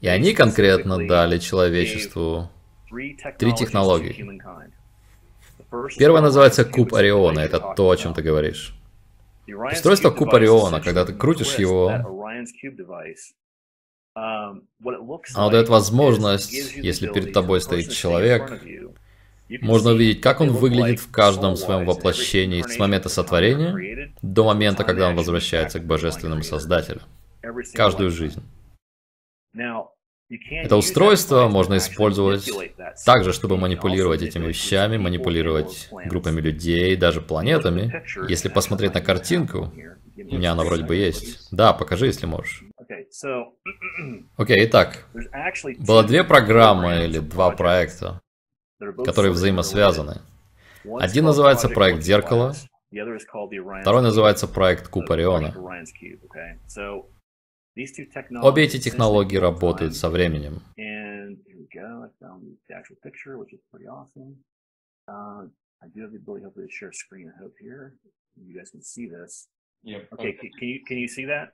И 0.00 0.08
они 0.08 0.32
конкретно 0.34 1.06
дали 1.06 1.38
человечеству 1.38 2.50
три 3.38 3.54
технологии. 3.54 4.40
Первая 5.98 6.22
называется 6.22 6.64
Куб 6.64 6.94
Ориона, 6.94 7.40
это 7.40 7.74
то, 7.76 7.90
о 7.90 7.96
чем 7.96 8.14
ты 8.14 8.22
говоришь. 8.22 8.74
Устройство 9.46 10.10
куб 10.10 10.34
Ориона, 10.34 10.80
когда 10.80 11.04
ты 11.04 11.12
крутишь 11.12 11.56
его, 11.56 11.88
оно 14.14 15.50
дает 15.50 15.68
возможность, 15.68 16.52
если 16.52 17.08
перед 17.08 17.32
тобой 17.32 17.60
стоит 17.60 17.90
человек, 17.90 18.62
можно 19.60 19.90
увидеть, 19.90 20.20
как 20.20 20.40
он 20.40 20.50
выглядит 20.50 21.00
в 21.00 21.10
каждом 21.10 21.56
своем 21.56 21.84
воплощении 21.84 22.62
с 22.62 22.78
момента 22.78 23.08
сотворения 23.08 24.14
до 24.22 24.44
момента, 24.44 24.84
когда 24.84 25.08
он 25.08 25.16
возвращается 25.16 25.80
к 25.80 25.84
Божественному 25.84 26.42
Создателю. 26.42 27.02
Каждую 27.74 28.10
жизнь. 28.10 28.42
Это 30.30 30.76
устройство 30.76 31.48
можно 31.48 31.76
использовать 31.76 32.50
также, 33.04 33.32
чтобы 33.32 33.56
манипулировать 33.58 34.22
этими 34.22 34.48
вещами, 34.48 34.96
манипулировать 34.96 35.88
группами 36.06 36.40
людей, 36.40 36.96
даже 36.96 37.20
планетами. 37.20 38.02
Если 38.28 38.48
посмотреть 38.48 38.94
на 38.94 39.02
картинку, 39.02 39.72
у 40.16 40.36
меня 40.36 40.52
она 40.52 40.64
вроде 40.64 40.84
бы 40.84 40.96
есть. 40.96 41.48
Да, 41.50 41.72
покажи, 41.72 42.06
если 42.06 42.26
можешь. 42.26 42.64
Окей, 44.36 44.58
okay, 44.58 44.66
итак. 44.66 45.06
Было 45.78 46.02
две 46.04 46.24
программы 46.24 47.04
или 47.04 47.18
два 47.18 47.50
проекта, 47.50 48.20
которые 49.04 49.32
взаимосвязаны. 49.32 50.20
Один 50.84 51.24
называется 51.24 51.68
проект 51.68 52.02
«Зеркало», 52.02 52.54
второй 52.90 54.02
называется 54.02 54.46
проект 54.46 54.88
«Куб 54.88 55.10
Ориона». 55.10 55.54
Обе 58.42 58.64
эти 58.64 58.78
технологии 58.78 59.36
работают 59.36 59.94
со 59.96 60.08
временем. 60.08 60.62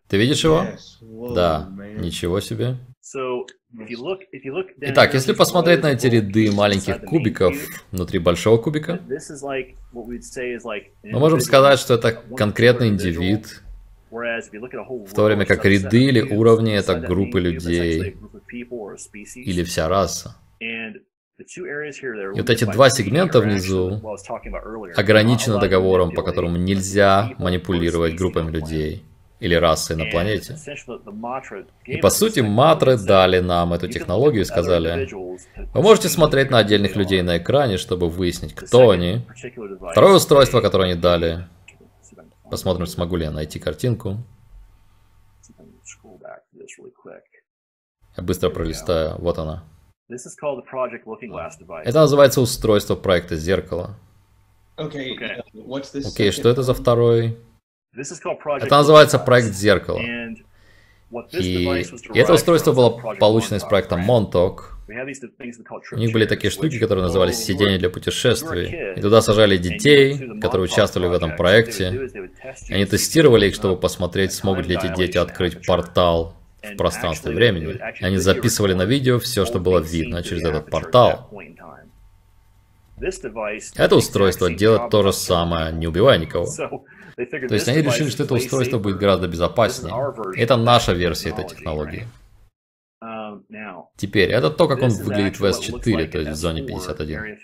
Ты 0.06 0.16
видишь 0.18 0.44
его? 0.44 0.64
Да. 1.34 1.68
Ничего 1.98 2.40
себе. 2.40 2.76
Итак, 4.92 5.14
если 5.14 5.32
посмотреть 5.32 5.82
на 5.82 5.92
эти 5.92 6.06
ряды 6.06 6.52
маленьких 6.52 7.00
кубиков 7.04 7.56
внутри 7.90 8.18
большого 8.20 8.58
кубика, 8.62 9.00
мы 11.02 11.18
можем 11.18 11.40
сказать, 11.40 11.78
что 11.80 11.94
это 11.94 12.12
конкретный 12.36 12.88
индивид, 12.88 13.62
в 14.10 15.14
то 15.14 15.24
время 15.24 15.46
как 15.46 15.64
ряды 15.64 16.04
или 16.04 16.20
уровни— 16.20 16.74
это 16.74 16.94
группы 16.96 17.40
людей 17.40 18.16
или 19.34 19.62
вся 19.62 19.88
раса. 19.88 20.36
И 20.58 22.40
вот 22.40 22.50
эти 22.50 22.64
два 22.64 22.90
сегмента 22.90 23.40
внизу 23.40 24.02
ограничены 24.96 25.58
договором, 25.58 26.12
по 26.12 26.22
которому 26.22 26.58
нельзя 26.58 27.30
манипулировать 27.38 28.16
группами 28.16 28.50
людей 28.50 29.04
или 29.40 29.54
расой 29.54 29.96
на 29.96 30.04
планете. 30.04 30.56
И 31.86 31.96
по 31.96 32.10
сути, 32.10 32.40
матры 32.40 32.98
дали 32.98 33.40
нам 33.40 33.72
эту 33.72 33.88
технологию 33.88 34.42
и 34.42 34.44
сказали, 34.44 35.08
вы 35.72 35.82
можете 35.82 36.08
смотреть 36.08 36.50
на 36.50 36.58
отдельных 36.58 36.94
людей 36.94 37.22
на 37.22 37.38
экране, 37.38 37.78
чтобы 37.78 38.10
выяснить, 38.10 38.54
кто 38.54 38.90
они. 38.90 39.22
Второе 39.92 40.16
устройство, 40.16 40.60
которое 40.60 40.92
они 40.92 41.00
дали, 41.00 41.46
Посмотрим, 42.50 42.86
смогу 42.86 43.16
ли 43.16 43.24
я 43.24 43.30
найти 43.30 43.58
картинку. 43.58 44.18
Я 48.16 48.22
быстро 48.22 48.50
пролистаю. 48.50 49.16
Вот 49.18 49.38
она. 49.38 49.64
Это 50.08 52.00
называется 52.00 52.40
устройство 52.40 52.96
проекта 52.96 53.36
зеркало. 53.36 53.96
Окей, 54.76 55.16
okay, 55.16 56.30
что 56.32 56.48
это 56.48 56.62
за 56.62 56.74
второй? 56.74 57.38
Это 57.92 58.76
называется 58.76 59.18
проект 59.18 59.54
зеркало. 59.54 60.00
И, 61.32 61.64
и 62.12 62.18
это 62.18 62.34
устройство 62.34 62.72
было 62.72 62.90
получено 63.14 63.56
из 63.56 63.64
проекта 63.64 63.96
Montauk. 63.96 64.69
У 65.92 65.96
них 65.98 66.12
были 66.12 66.26
такие 66.26 66.50
штуки, 66.50 66.78
которые 66.78 67.04
назывались 67.04 67.36
«Сиденья 67.36 67.78
для 67.78 67.90
путешествий». 67.90 68.94
И 68.96 69.00
туда 69.00 69.22
сажали 69.22 69.56
детей, 69.56 70.40
которые 70.40 70.64
участвовали 70.64 71.08
в 71.08 71.12
этом 71.12 71.36
проекте. 71.36 72.10
И 72.68 72.74
они 72.74 72.84
тестировали 72.84 73.46
их, 73.48 73.54
чтобы 73.54 73.76
посмотреть, 73.78 74.32
смогут 74.32 74.66
ли 74.66 74.76
эти 74.76 74.94
дети 74.94 75.18
открыть 75.18 75.66
портал 75.66 76.34
в 76.62 76.76
пространстве 76.76 77.32
времени. 77.32 77.78
И 78.00 78.04
они 78.04 78.18
записывали 78.18 78.74
на 78.74 78.84
видео 78.84 79.18
все, 79.18 79.46
что 79.46 79.60
было 79.60 79.78
видно 79.78 80.22
через 80.22 80.42
этот 80.42 80.70
портал. 80.70 81.30
Это 83.76 83.96
устройство 83.96 84.52
делает 84.52 84.90
то 84.90 85.02
же 85.02 85.12
самое, 85.12 85.72
не 85.72 85.86
убивая 85.86 86.18
никого. 86.18 86.46
То 87.16 87.54
есть 87.54 87.68
они 87.68 87.82
решили, 87.82 88.10
что 88.10 88.24
это 88.24 88.34
устройство 88.34 88.78
будет 88.78 88.98
гораздо 88.98 89.28
безопаснее. 89.28 89.94
Это 90.36 90.56
наша 90.56 90.92
версия 90.92 91.30
этой 91.30 91.46
технологии. 91.46 92.06
Теперь, 94.00 94.30
это 94.30 94.50
то, 94.50 94.66
как 94.66 94.80
он 94.80 94.88
выглядит 94.88 95.38
в 95.38 95.44
S4, 95.44 96.08
то 96.08 96.18
есть 96.20 96.30
в 96.30 96.34
зоне 96.34 96.62
51. 96.62 97.38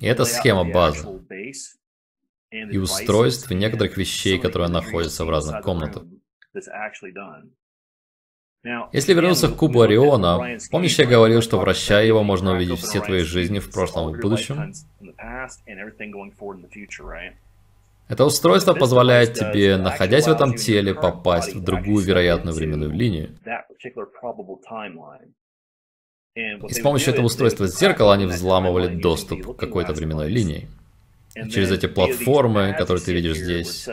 И 0.00 0.06
это 0.06 0.24
схема 0.24 0.64
базы. 0.64 1.06
И 2.50 2.78
устройств, 2.78 3.50
и 3.50 3.54
некоторых 3.54 3.98
вещей, 3.98 4.38
которые 4.38 4.70
находятся 4.70 5.26
в 5.26 5.30
разных 5.30 5.62
комнатах. 5.62 6.04
Если 8.92 9.12
вернуться 9.12 9.48
к 9.48 9.56
кубу 9.56 9.82
Ориона, 9.82 10.58
помнишь, 10.70 10.98
я 10.98 11.04
говорил, 11.04 11.42
что 11.42 11.58
вращая 11.58 12.06
его, 12.06 12.22
можно 12.22 12.52
увидеть 12.52 12.78
все 12.78 13.00
твои 13.00 13.20
жизни 13.20 13.58
в 13.58 13.70
прошлом 13.70 14.14
и 14.14 14.18
в 14.18 14.22
будущем? 14.22 14.72
Это 18.10 18.24
устройство 18.24 18.74
позволяет 18.74 19.34
тебе, 19.34 19.76
находясь 19.76 20.26
в 20.26 20.30
этом 20.30 20.54
теле, 20.54 20.94
попасть 20.94 21.54
в 21.54 21.62
другую 21.62 22.04
вероятную 22.04 22.54
временную 22.54 22.90
линию. 22.90 23.38
И 26.34 26.72
с 26.72 26.80
помощью 26.80 27.12
этого 27.12 27.26
устройства 27.26 27.68
зеркала 27.68 28.14
они 28.14 28.26
взламывали 28.26 28.96
доступ 28.96 29.56
к 29.56 29.60
какой-то 29.60 29.92
временной 29.92 30.28
линии. 30.28 30.68
Через 31.34 31.70
эти 31.70 31.86
платформы, 31.86 32.74
которые 32.76 33.04
ты 33.04 33.12
видишь 33.12 33.36
здесь, 33.36 33.88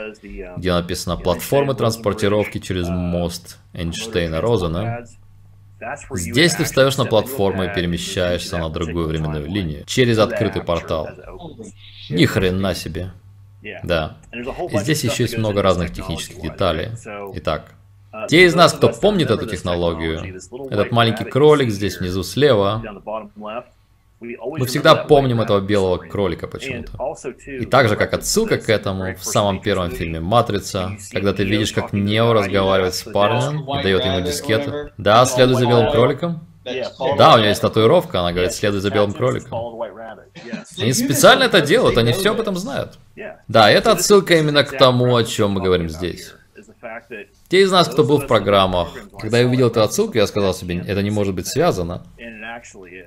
где 0.57 0.73
написано 0.73 1.17
«платформы 1.17 1.75
транспортировки 1.75 2.57
через 2.57 2.89
мост 2.89 3.59
Эйнштейна-Розена», 3.73 5.05
Здесь 6.15 6.55
ты 6.55 6.63
встаешь 6.63 6.97
на 6.97 7.05
платформу 7.05 7.65
и 7.65 7.71
перемещаешься 7.71 8.57
на 8.57 8.69
другую 8.69 9.05
временную 9.05 9.45
линию 9.45 9.83
через 9.85 10.17
открытый 10.17 10.63
портал. 10.63 11.07
Ни 12.09 12.25
хрена 12.25 12.73
себе. 12.73 13.11
Да. 13.83 14.17
И 14.31 14.77
здесь 14.77 15.03
еще 15.03 15.23
есть 15.23 15.37
много 15.37 15.61
разных 15.61 15.91
технических 15.93 16.41
деталей. 16.41 16.89
Итак, 17.35 17.73
uh, 18.13 18.27
те 18.27 18.45
из 18.45 18.55
нас, 18.55 18.73
кто 18.73 18.89
помнит 18.89 19.29
эту 19.29 19.47
технологию, 19.47 20.19
этот 20.69 20.91
маленький 20.91 21.25
кролик 21.25 21.69
здесь 21.69 21.99
внизу 21.99 22.23
слева, 22.23 22.83
мы 24.19 24.65
всегда 24.65 24.95
помним 24.95 25.41
этого 25.41 25.59
белого 25.61 25.97
кролика 25.97 26.47
почему-то. 26.47 27.15
И 27.45 27.65
так 27.65 27.87
же, 27.87 27.95
как 27.95 28.13
отсылка 28.13 28.57
к 28.57 28.67
этому 28.67 29.15
в 29.15 29.23
самом 29.23 29.61
первом 29.61 29.91
фильме 29.91 30.19
«Матрица», 30.19 30.97
когда 31.11 31.33
ты 31.33 31.43
видишь, 31.43 31.71
как 31.71 31.93
Нео 31.93 32.33
разговаривает 32.33 32.95
с 32.95 33.03
парнем 33.03 33.61
и 33.79 33.83
дает 33.83 34.05
ему 34.05 34.21
дискету. 34.21 34.89
Да, 34.97 35.25
следуй 35.25 35.55
за 35.55 35.67
белым 35.67 35.91
кроликом. 35.91 36.47
Да, 37.17 37.35
у 37.35 37.37
нее 37.37 37.49
есть 37.49 37.61
татуировка, 37.61 38.19
она 38.19 38.31
говорит, 38.31 38.53
следуй 38.53 38.79
за 38.79 38.89
белым 38.89 39.13
кроликом. 39.13 39.79
Они 40.79 40.93
специально 40.93 41.43
это 41.43 41.61
делают, 41.61 41.97
они 41.97 42.11
все 42.13 42.31
об 42.31 42.39
этом 42.39 42.55
знают. 42.55 42.97
Да, 43.47 43.69
это 43.69 43.91
отсылка 43.91 44.35
именно 44.35 44.63
к 44.63 44.77
тому, 44.77 45.15
о 45.15 45.23
чем 45.23 45.51
мы 45.51 45.61
говорим 45.61 45.89
здесь. 45.89 46.33
Те 47.49 47.61
из 47.61 47.71
нас, 47.71 47.87
кто 47.87 48.03
был 48.03 48.19
в 48.19 48.27
программах, 48.27 48.89
когда 49.19 49.39
я 49.39 49.47
увидел 49.47 49.67
эту 49.67 49.81
отсылку, 49.81 50.17
я 50.17 50.27
сказал 50.27 50.53
себе, 50.53 50.83
это 50.85 51.01
не 51.01 51.11
может 51.11 51.33
быть 51.33 51.47
связано. 51.47 52.05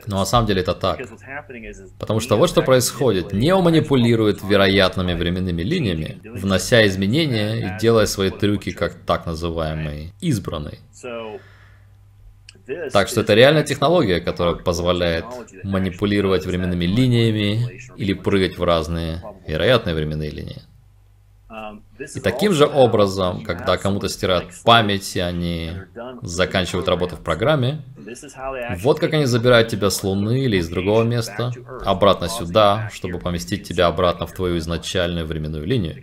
Но 0.07 0.19
на 0.19 0.25
самом 0.25 0.47
деле 0.47 0.63
это 0.63 0.75
так. 0.75 1.01
Потому 1.99 2.21
что 2.21 2.37
вот 2.37 2.49
что 2.49 2.63
происходит. 2.63 3.33
Нео 3.33 3.61
манипулирует 3.61 4.43
вероятными 4.43 5.15
временными 5.15 5.63
линиями, 5.63 6.21
внося 6.25 6.87
изменения 6.87 7.57
и 7.57 7.79
делая 7.81 8.07
свои 8.07 8.31
трюки 8.31 8.73
как 8.73 8.95
так 8.95 9.27
называемый 9.27 10.13
избранный. 10.21 10.79
Так 12.93 13.09
что 13.09 13.21
это 13.21 13.35
реальная 13.35 13.63
технология, 13.65 14.21
которая 14.21 14.55
позволяет 14.55 15.25
манипулировать 15.65 16.47
временными 16.47 16.85
линиями 16.85 17.81
или 17.97 18.13
прыгать 18.13 18.59
в 18.59 18.65
разные 18.65 19.23
вероятные 19.47 19.95
временные 19.95 20.31
линии. 20.31 20.63
И 22.15 22.21
таким 22.21 22.53
же 22.53 22.67
образом, 22.67 23.45
когда 23.45 23.77
кому-то 23.77 24.09
стирают 24.09 24.47
память, 24.65 25.17
и 25.17 25.21
они 25.21 25.73
заканчивают 26.23 26.89
работу 26.89 27.17
в 27.17 27.21
программе, 27.21 27.83
вот 28.79 28.99
как 28.99 29.15
они 29.15 29.27
забирают 29.27 29.69
тебя 29.69 29.91
с 29.91 30.03
Луны 30.03 30.41
или 30.41 30.57
из 30.57 30.69
другого 30.69 31.03
места, 31.03 31.53
обратно 31.85 32.29
сюда, 32.29 32.91
чтобы 32.93 33.19
поместить 33.19 33.67
тебя 33.67 33.87
обратно 33.87 34.27
в 34.27 34.33
твою 34.33 34.59
изначальную 34.59 35.27
временную 35.27 35.67
линию. 35.67 35.97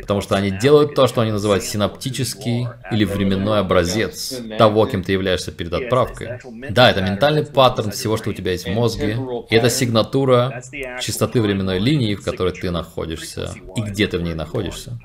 Потому 0.00 0.20
что 0.20 0.36
они 0.36 0.50
делают 0.50 0.94
то, 0.94 1.06
что 1.06 1.20
они 1.20 1.32
называют 1.32 1.64
синаптический 1.64 2.66
или 2.90 3.04
временной 3.04 3.60
образец 3.60 4.40
того, 4.58 4.86
кем 4.86 5.02
ты 5.02 5.12
являешься 5.12 5.52
перед 5.52 5.72
отправкой. 5.72 6.38
Да, 6.70 6.90
это 6.90 7.00
ментальный 7.02 7.44
паттерн 7.44 7.90
всего, 7.90 8.16
что 8.16 8.30
у 8.30 8.32
тебя 8.32 8.52
есть 8.52 8.66
в 8.66 8.70
мозге, 8.70 9.18
и 9.48 9.54
это 9.54 9.70
сигнатура 9.70 10.62
частоты 11.00 11.40
временной 11.40 11.78
линии, 11.78 12.14
в 12.14 12.24
которой 12.24 12.52
ты 12.52 12.70
находишься, 12.70 13.50
и 13.76 13.80
где 13.80 14.06
ты 14.06 14.18
в 14.18 14.22
ней 14.22 14.34
находишься. 14.34 14.98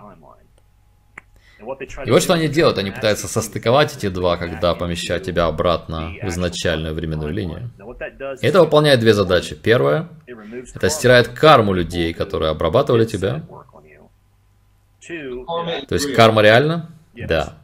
И 2.06 2.12
вот 2.12 2.23
что 2.23 2.34
они 2.34 2.47
делают, 2.47 2.77
они 2.77 2.91
пытаются 2.91 3.27
состыковать 3.27 3.95
эти 3.95 4.10
два, 4.10 4.38
когда 4.38 4.73
помещают 4.73 5.23
тебя 5.23 5.45
обратно 5.45 6.13
в 6.21 6.27
изначальную 6.27 6.93
временную 6.93 7.34
линию. 7.34 7.71
И 8.41 8.47
это 8.47 8.62
выполняет 8.62 8.99
две 8.99 9.13
задачи. 9.13 9.56
Первая— 9.56 10.10
это 10.75 10.89
стирает 10.89 11.30
карму 11.30 11.73
людей, 11.73 12.13
которые 12.13 12.51
обрабатывали 12.51 13.06
тебя. 13.06 13.43
То 15.08 15.95
есть 15.95 16.13
карма 16.13 16.41
реально? 16.41 16.91
Да. 17.15 17.58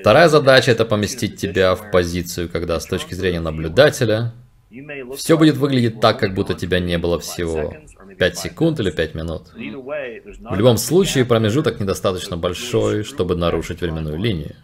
Вторая 0.00 0.28
задача— 0.28 0.70
это 0.72 0.84
поместить 0.84 1.36
тебя 1.36 1.74
в 1.74 1.90
позицию, 1.90 2.48
когда 2.48 2.80
с 2.80 2.86
точки 2.86 3.14
зрения 3.14 3.40
наблюдателя 3.40 4.32
все 5.16 5.36
будет 5.36 5.56
выглядеть 5.56 6.00
так, 6.00 6.18
как 6.18 6.34
будто 6.34 6.54
тебя 6.54 6.78
не 6.78 6.98
было 6.98 7.18
всего 7.18 7.74
5 8.18 8.38
секунд 8.38 8.80
или 8.80 8.90
5 8.90 9.14
минут. 9.14 9.42
В 9.54 10.54
любом 10.56 10.76
случае, 10.76 11.24
промежуток 11.24 11.80
недостаточно 11.80 12.36
большой, 12.36 13.04
чтобы 13.04 13.36
нарушить 13.36 13.80
временную 13.80 14.18
линию. 14.18 14.56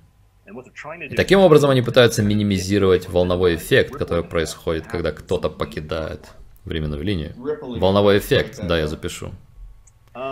И 1.10 1.14
таким 1.16 1.40
образом 1.40 1.70
они 1.70 1.82
пытаются 1.82 2.22
минимизировать 2.22 3.08
волновой 3.08 3.56
эффект, 3.56 3.94
который 3.94 4.24
происходит, 4.24 4.86
когда 4.86 5.12
кто-то 5.12 5.48
покидает 5.50 6.20
временную 6.64 7.02
линию. 7.02 7.34
Волновой 7.60 8.18
эффект, 8.18 8.60
да, 8.62 8.78
я 8.78 8.86
запишу. 8.86 9.32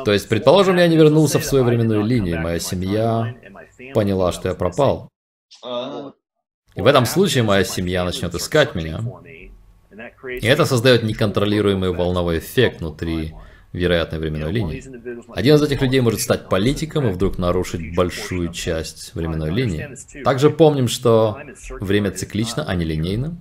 То 0.04 0.12
есть, 0.12 0.28
предположим, 0.28 0.76
я 0.76 0.86
не 0.86 0.96
вернулся 0.96 1.38
в 1.38 1.44
свою 1.44 1.64
временную 1.64 2.04
линию, 2.04 2.40
моя 2.40 2.58
семья 2.60 3.34
поняла, 3.94 4.32
что 4.32 4.48
я 4.48 4.54
пропал. 4.54 5.08
И 6.74 6.80
в 6.80 6.86
этом 6.86 7.04
случае 7.04 7.42
моя 7.42 7.64
семья 7.64 8.04
начнет 8.04 8.34
искать 8.34 8.74
меня, 8.74 9.00
и 10.24 10.46
это 10.46 10.64
создает 10.66 11.02
неконтролируемый 11.02 11.92
волновой 11.92 12.38
эффект 12.38 12.80
внутри 12.80 13.34
вероятной 13.72 14.18
временной 14.18 14.52
линии. 14.52 14.84
Один 15.34 15.56
из 15.56 15.62
этих 15.62 15.80
людей 15.80 16.00
может 16.00 16.20
стать 16.20 16.48
политиком 16.48 17.08
и 17.08 17.12
вдруг 17.12 17.38
нарушить 17.38 17.94
большую 17.94 18.52
часть 18.52 19.14
временной 19.14 19.50
линии. 19.50 19.96
Также 20.22 20.50
помним, 20.50 20.88
что 20.88 21.38
время 21.80 22.10
циклично, 22.10 22.64
а 22.64 22.74
не 22.74 22.84
линейно. 22.84 23.36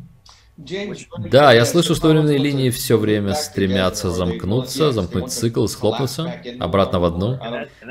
Да, 0.58 1.54
я 1.54 1.66
слышу, 1.66 1.96
что 1.96 2.10
временные 2.10 2.38
линии 2.38 2.70
все 2.70 2.98
время 2.98 3.34
стремятся 3.34 4.12
замкнуться, 4.12 4.92
замкнуть 4.92 5.32
цикл, 5.32 5.66
схлопнуться, 5.66 6.36
обратно 6.60 7.00
в 7.00 7.06
одну. 7.06 7.40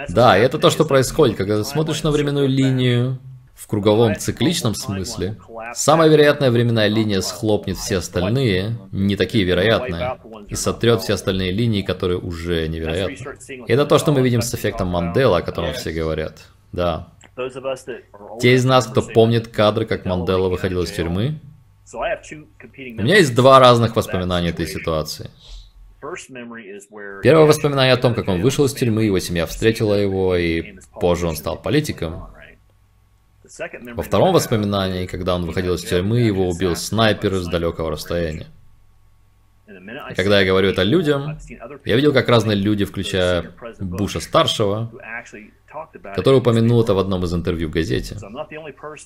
Да, 0.08 0.38
и 0.38 0.42
это 0.42 0.58
то, 0.58 0.70
что 0.70 0.84
происходит, 0.84 1.36
когда 1.36 1.58
ты 1.58 1.64
смотришь 1.64 2.02
на 2.02 2.10
временную 2.10 2.48
линию, 2.48 3.18
в 3.60 3.66
круговом 3.66 4.16
цикличном 4.16 4.74
смысле, 4.74 5.36
самая 5.74 6.08
вероятная 6.08 6.50
временная 6.50 6.88
линия 6.88 7.20
схлопнет 7.20 7.76
все 7.76 7.98
остальные, 7.98 8.78
не 8.90 9.16
такие 9.16 9.44
вероятные, 9.44 10.18
и 10.48 10.54
сотрет 10.54 11.02
все 11.02 11.12
остальные 11.12 11.52
линии, 11.52 11.82
которые 11.82 12.18
уже 12.18 12.66
невероятны. 12.68 13.18
И 13.66 13.70
это 13.70 13.84
то, 13.84 13.98
что 13.98 14.12
мы 14.12 14.22
видим 14.22 14.40
с 14.40 14.54
эффектом 14.54 14.88
Мандела, 14.88 15.38
о 15.38 15.42
котором 15.42 15.74
все 15.74 15.92
говорят. 15.92 16.38
Да. 16.72 17.08
Те 18.40 18.54
из 18.54 18.64
нас, 18.64 18.86
кто 18.86 19.02
помнит 19.02 19.48
кадры, 19.48 19.84
как 19.84 20.06
Мандела 20.06 20.48
выходил 20.48 20.82
из 20.82 20.90
тюрьмы, 20.90 21.38
у 21.92 21.98
меня 23.02 23.16
есть 23.16 23.34
два 23.34 23.58
разных 23.58 23.94
воспоминания 23.94 24.50
этой 24.50 24.66
ситуации. 24.66 25.28
Первое 27.22 27.44
воспоминание 27.44 27.92
о 27.92 27.98
том, 27.98 28.14
как 28.14 28.26
он 28.28 28.40
вышел 28.40 28.64
из 28.64 28.72
тюрьмы, 28.72 29.04
его 29.04 29.18
семья 29.18 29.44
встретила 29.44 29.94
его, 29.94 30.34
и 30.34 30.76
позже 30.98 31.26
он 31.26 31.36
стал 31.36 31.60
политиком. 31.60 32.28
Во 33.94 34.02
втором 34.02 34.32
воспоминании, 34.32 35.06
когда 35.06 35.34
он 35.34 35.44
выходил 35.44 35.74
из 35.74 35.82
тюрьмы, 35.82 36.20
его 36.20 36.48
убил 36.48 36.76
снайпер 36.76 37.34
с 37.34 37.48
далекого 37.48 37.90
расстояния. 37.90 38.46
И 40.10 40.14
когда 40.14 40.40
я 40.40 40.46
говорю 40.46 40.70
это 40.70 40.82
людям, 40.82 41.38
я 41.84 41.96
видел, 41.96 42.12
как 42.12 42.28
разные 42.28 42.56
люди, 42.56 42.84
включая 42.84 43.52
Буша-старшего, 43.78 44.90
который 46.14 46.38
упомянул 46.38 46.82
это 46.82 46.94
в 46.94 46.98
одном 46.98 47.24
из 47.24 47.32
интервью 47.34 47.68
в 47.68 47.72
газете. 47.72 48.16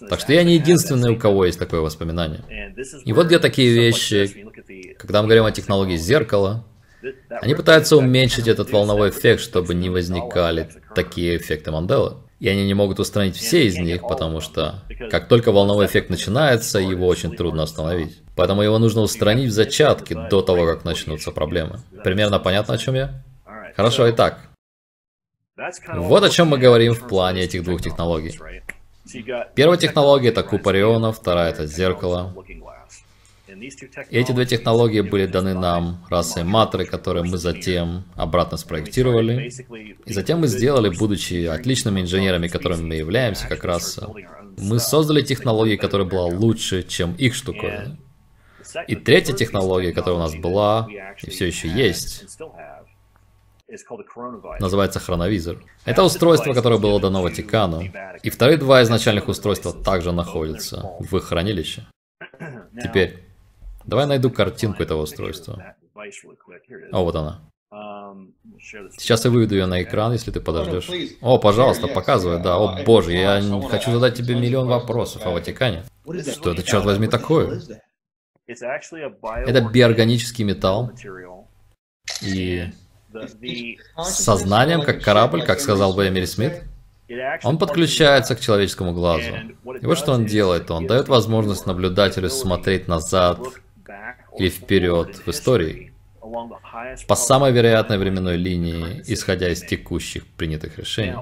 Так 0.08 0.20
что 0.20 0.32
я 0.32 0.42
не 0.42 0.54
единственный, 0.54 1.10
у 1.12 1.18
кого 1.18 1.44
есть 1.46 1.58
такое 1.58 1.80
воспоминание. 1.80 2.74
И 3.04 3.12
вот 3.12 3.26
где 3.26 3.38
такие 3.38 3.72
вещи, 3.72 4.46
когда 4.98 5.22
мы 5.22 5.28
говорим 5.28 5.44
о 5.44 5.52
технологии 5.52 5.96
зеркала, 5.96 6.64
они 7.28 7.54
пытаются 7.54 7.96
уменьшить 7.96 8.48
этот 8.48 8.70
волновой 8.70 9.10
эффект, 9.10 9.42
чтобы 9.42 9.74
не 9.74 9.90
возникали 9.90 10.70
такие 10.94 11.36
эффекты 11.36 11.70
Манделы. 11.70 12.23
И 12.40 12.48
они 12.48 12.66
не 12.66 12.74
могут 12.74 12.98
устранить 13.00 13.36
все 13.36 13.66
из 13.66 13.78
них, 13.78 14.02
потому 14.02 14.40
что 14.40 14.82
как 15.10 15.28
только 15.28 15.52
волновой 15.52 15.86
эффект 15.86 16.10
начинается, 16.10 16.78
его 16.78 17.06
очень 17.06 17.34
трудно 17.34 17.62
остановить. 17.62 18.20
Поэтому 18.36 18.62
его 18.62 18.78
нужно 18.78 19.02
устранить 19.02 19.50
в 19.50 19.52
зачатке 19.52 20.14
до 20.14 20.42
того, 20.42 20.66
как 20.66 20.84
начнутся 20.84 21.30
проблемы. 21.30 21.80
Примерно 22.02 22.38
понятно, 22.38 22.74
о 22.74 22.78
чем 22.78 22.94
я? 22.94 23.22
Хорошо, 23.76 24.10
итак. 24.10 24.50
Вот 25.94 26.24
о 26.24 26.30
чем 26.30 26.48
мы 26.48 26.58
говорим 26.58 26.94
в 26.94 27.06
плане 27.06 27.42
этих 27.42 27.62
двух 27.62 27.80
технологий. 27.80 28.38
Первая 29.54 29.78
технология 29.78 30.30
это 30.30 30.42
куб 30.42 30.66
Ориона, 30.66 31.12
вторая 31.12 31.50
это 31.50 31.66
зеркало. 31.66 32.34
И 34.10 34.18
эти 34.18 34.32
две 34.32 34.46
технологии 34.46 35.00
были 35.00 35.26
даны 35.26 35.54
нам 35.54 36.04
расой 36.10 36.44
Матры, 36.44 36.84
которые 36.84 37.24
мы 37.24 37.38
затем 37.38 38.04
обратно 38.14 38.56
спроектировали. 38.56 39.50
И 40.04 40.12
затем 40.12 40.40
мы 40.40 40.46
сделали, 40.46 40.88
будучи 40.88 41.46
отличными 41.46 42.00
инженерами, 42.00 42.48
которыми 42.48 42.82
мы 42.82 42.94
являемся, 42.94 43.48
как 43.48 43.64
раз 43.64 44.00
мы 44.58 44.78
создали 44.78 45.22
технологию, 45.22 45.78
которая 45.78 46.08
была 46.08 46.26
лучше, 46.26 46.82
чем 46.82 47.14
их 47.14 47.34
штуковина. 47.34 47.98
И 48.88 48.96
третья 48.96 49.34
технология, 49.34 49.92
которая 49.92 50.16
у 50.16 50.22
нас 50.22 50.34
была 50.34 50.88
и 51.22 51.30
все 51.30 51.46
еще 51.46 51.68
есть, 51.68 52.24
называется 54.60 55.00
хроновизор. 55.00 55.62
Это 55.84 56.02
устройство, 56.02 56.52
которое 56.54 56.78
было 56.78 57.00
дано 57.00 57.22
Ватикану. 57.22 57.82
И 58.22 58.30
вторые 58.30 58.58
два 58.58 58.82
изначальных 58.82 59.28
устройства 59.28 59.72
также 59.72 60.12
находятся 60.12 60.92
в 61.00 61.16
их 61.16 61.24
хранилище. 61.24 61.86
Теперь, 62.82 63.23
давай 63.86 64.06
найду 64.06 64.30
картинку 64.30 64.82
этого 64.82 65.02
устройства. 65.02 65.74
О, 66.92 67.04
вот 67.04 67.16
она. 67.16 67.40
Сейчас 68.98 69.24
я 69.24 69.30
выведу 69.30 69.54
ее 69.54 69.66
на 69.66 69.82
экран, 69.82 70.12
если 70.12 70.30
ты 70.30 70.40
подождешь. 70.40 70.88
О, 71.20 71.38
пожалуйста, 71.38 71.88
показывай, 71.88 72.40
да. 72.42 72.56
О 72.56 72.82
боже, 72.84 73.12
я 73.12 73.42
хочу 73.68 73.90
задать 73.90 74.16
тебе 74.16 74.34
миллион 74.34 74.68
вопросов 74.68 75.26
о 75.26 75.30
Ватикане. 75.30 75.84
Что 76.32 76.52
это, 76.52 76.62
черт 76.62 76.84
возьми, 76.84 77.08
такое? 77.08 77.60
Это 78.46 79.60
биорганический 79.60 80.44
металл. 80.44 80.92
И 82.22 82.70
с 83.96 84.14
сознанием, 84.14 84.82
как 84.82 85.02
корабль, 85.02 85.42
как 85.44 85.60
сказал 85.60 85.94
бы 85.94 86.06
Эмили 86.08 86.26
Смит, 86.26 86.62
он 87.42 87.58
подключается 87.58 88.34
к 88.34 88.40
человеческому 88.40 88.92
глазу. 88.92 89.30
И 89.80 89.86
вот 89.86 89.98
что 89.98 90.12
он 90.12 90.26
делает. 90.26 90.70
Он 90.70 90.86
дает 90.86 91.08
возможность 91.08 91.66
наблюдателю 91.66 92.30
смотреть 92.30 92.88
назад 92.88 93.40
или 94.38 94.48
вперед 94.48 95.22
в 95.24 95.28
истории 95.28 95.94
по 97.08 97.14
самой 97.14 97.52
вероятной 97.52 97.98
временной 97.98 98.36
линии, 98.36 99.02
исходя 99.06 99.48
из 99.50 99.60
текущих 99.60 100.26
принятых 100.26 100.78
решений. 100.78 101.16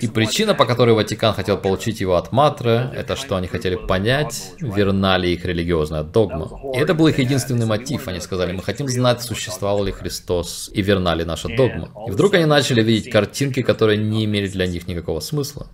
И 0.00 0.08
причина, 0.08 0.54
по 0.54 0.66
которой 0.66 0.94
Ватикан 0.94 1.34
хотел 1.34 1.56
получить 1.56 2.00
его 2.00 2.16
от 2.16 2.32
Матры, 2.32 2.90
это 2.94 3.16
что 3.16 3.36
они 3.36 3.46
хотели 3.46 3.76
понять, 3.76 4.54
верна 4.60 5.18
ли 5.18 5.32
их 5.32 5.44
религиозная 5.44 6.02
догма. 6.02 6.50
И 6.74 6.78
это 6.78 6.94
был 6.94 7.06
их 7.06 7.18
единственный 7.18 7.66
мотив. 7.66 8.08
Они 8.08 8.20
сказали, 8.20 8.52
мы 8.52 8.62
хотим 8.62 8.88
знать, 8.88 9.22
существовал 9.22 9.84
ли 9.84 9.92
Христос 9.92 10.70
и 10.72 10.82
верна 10.82 11.14
ли 11.14 11.24
наша 11.24 11.48
догма. 11.48 11.90
И 12.08 12.10
вдруг 12.10 12.34
они 12.34 12.44
начали 12.44 12.82
видеть 12.82 13.10
картинки, 13.10 13.62
которые 13.62 13.98
не 13.98 14.24
имели 14.24 14.48
для 14.48 14.66
них 14.66 14.88
никакого 14.88 15.20
смысла. 15.20 15.68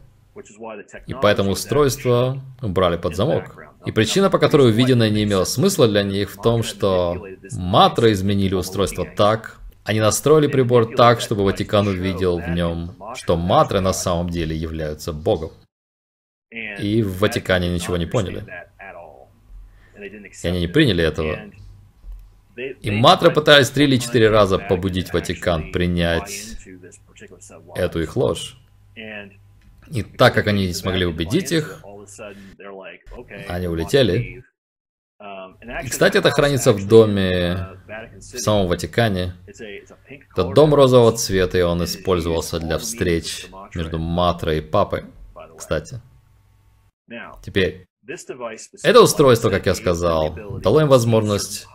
И 1.07 1.15
поэтому 1.15 1.53
устройство 1.53 2.43
брали 2.61 2.97
под 2.97 3.17
замок. 3.17 3.57
И 3.87 3.93
причина, 3.93 4.31
по 4.31 4.39
которой 4.39 4.69
увиденное 4.69 5.11
не 5.11 5.23
имело 5.23 5.45
смысла 5.45 5.87
для 5.87 6.03
них, 6.03 6.33
в 6.33 6.43
том, 6.43 6.63
что 6.63 7.25
Матра 7.53 8.13
изменили 8.13 8.55
устройство 8.55 9.07
так, 9.07 9.61
они 9.85 10.01
настроили 10.01 10.49
прибор 10.49 10.97
так, 10.97 11.21
чтобы 11.21 11.45
Ватикан 11.45 11.87
увидел 11.87 12.41
в 12.41 12.49
нем, 12.49 12.97
что 13.15 13.37
Матры 13.37 13.81
на 13.81 13.93
самом 13.93 14.29
деле 14.29 14.57
являются 14.57 15.13
Богом. 15.13 15.53
И 16.51 17.03
в 17.03 17.21
Ватикане 17.21 17.69
ничего 17.69 17.97
не 17.97 18.07
поняли. 18.07 18.45
И 19.97 20.47
они 20.49 20.61
не 20.61 20.67
приняли 20.67 21.05
этого. 21.05 21.39
И 22.57 22.91
Матры 22.91 23.31
пытались 23.31 23.71
три 23.71 23.85
или 23.85 23.99
четыре 23.99 24.31
раза 24.31 24.59
побудить 24.59 25.13
Ватикан 25.13 25.71
принять 25.71 26.57
эту 27.77 28.03
их 28.03 28.17
ложь. 28.17 28.59
И 29.93 30.03
так 30.03 30.35
как 30.35 30.49
они 30.49 30.67
не 30.67 30.75
смогли 30.75 31.07
убедить 31.07 31.53
их, 31.53 31.85
они 33.49 33.67
улетели. 33.69 34.45
И, 35.83 35.89
кстати, 35.89 36.19
это 36.19 36.31
хранится 36.31 36.73
в 36.73 36.87
доме 36.87 37.79
в 38.17 38.21
самом 38.21 38.67
Ватикане. 38.67 39.35
Это 39.47 40.45
дом 40.53 40.75
розового 40.75 41.13
цвета, 41.13 41.59
и 41.59 41.63
он 41.63 41.83
использовался 41.85 42.59
для 42.59 42.79
встреч 42.79 43.47
между 43.75 43.99
Матрой 43.99 44.59
и 44.59 44.61
Папой, 44.61 45.05
кстати. 45.57 46.01
Теперь, 47.43 47.87
это 48.85 49.03
устройство, 49.03 49.51
как 49.51 49.67
я 49.67 49.75
сказал, 49.75 50.61
дало 50.61 50.83
им 50.83 50.89
возможность 50.89 51.67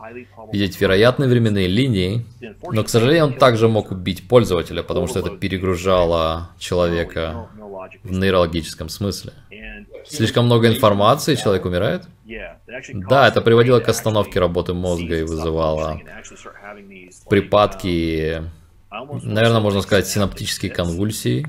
видеть 0.53 0.79
вероятные 0.79 1.27
временные 1.27 1.67
линии, 1.67 2.25
но, 2.71 2.83
к 2.83 2.89
сожалению, 2.89 3.25
он 3.25 3.33
также 3.33 3.67
мог 3.67 3.91
убить 3.91 4.27
пользователя, 4.29 4.83
потому 4.83 5.07
что 5.07 5.19
это 5.19 5.31
перегружало 5.31 6.51
человека 6.57 7.49
в 8.03 8.11
нейрологическом 8.11 8.87
смысле. 8.87 9.33
Слишком 10.05 10.45
много 10.45 10.67
информации, 10.67 11.35
человек 11.35 11.65
умирает? 11.65 12.03
Да, 12.93 13.27
это 13.27 13.41
приводило 13.41 13.79
к 13.79 13.89
остановке 13.89 14.39
работы 14.39 14.73
мозга 14.73 15.17
и 15.17 15.23
вызывало 15.23 15.99
припадки, 17.29 18.43
наверное, 18.89 19.59
можно 19.59 19.81
сказать, 19.81 20.07
синаптические 20.07 20.71
конвульсии. 20.71 21.47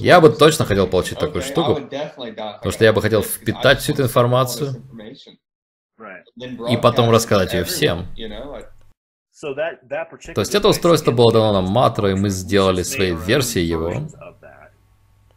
Я 0.00 0.20
бы 0.20 0.30
точно 0.30 0.64
хотел 0.64 0.86
получить 0.86 1.18
такую 1.18 1.42
штуку, 1.42 1.76
потому 1.76 2.72
что 2.72 2.84
я 2.84 2.92
бы 2.92 3.00
хотел 3.00 3.22
впитать 3.22 3.80
всю 3.80 3.92
эту 3.92 4.02
информацию 4.02 4.82
и 6.68 6.76
потом 6.76 7.10
рассказать 7.10 7.54
ее 7.54 7.64
всем. 7.64 8.06
То 9.40 10.40
есть 10.40 10.54
это 10.54 10.68
устройство 10.68 11.12
было 11.12 11.32
дано 11.32 11.52
нам 11.52 11.70
Матро, 11.70 12.10
и 12.10 12.14
мы 12.14 12.28
сделали 12.28 12.82
своей 12.82 13.14
версией 13.14 13.66
его. 13.66 14.08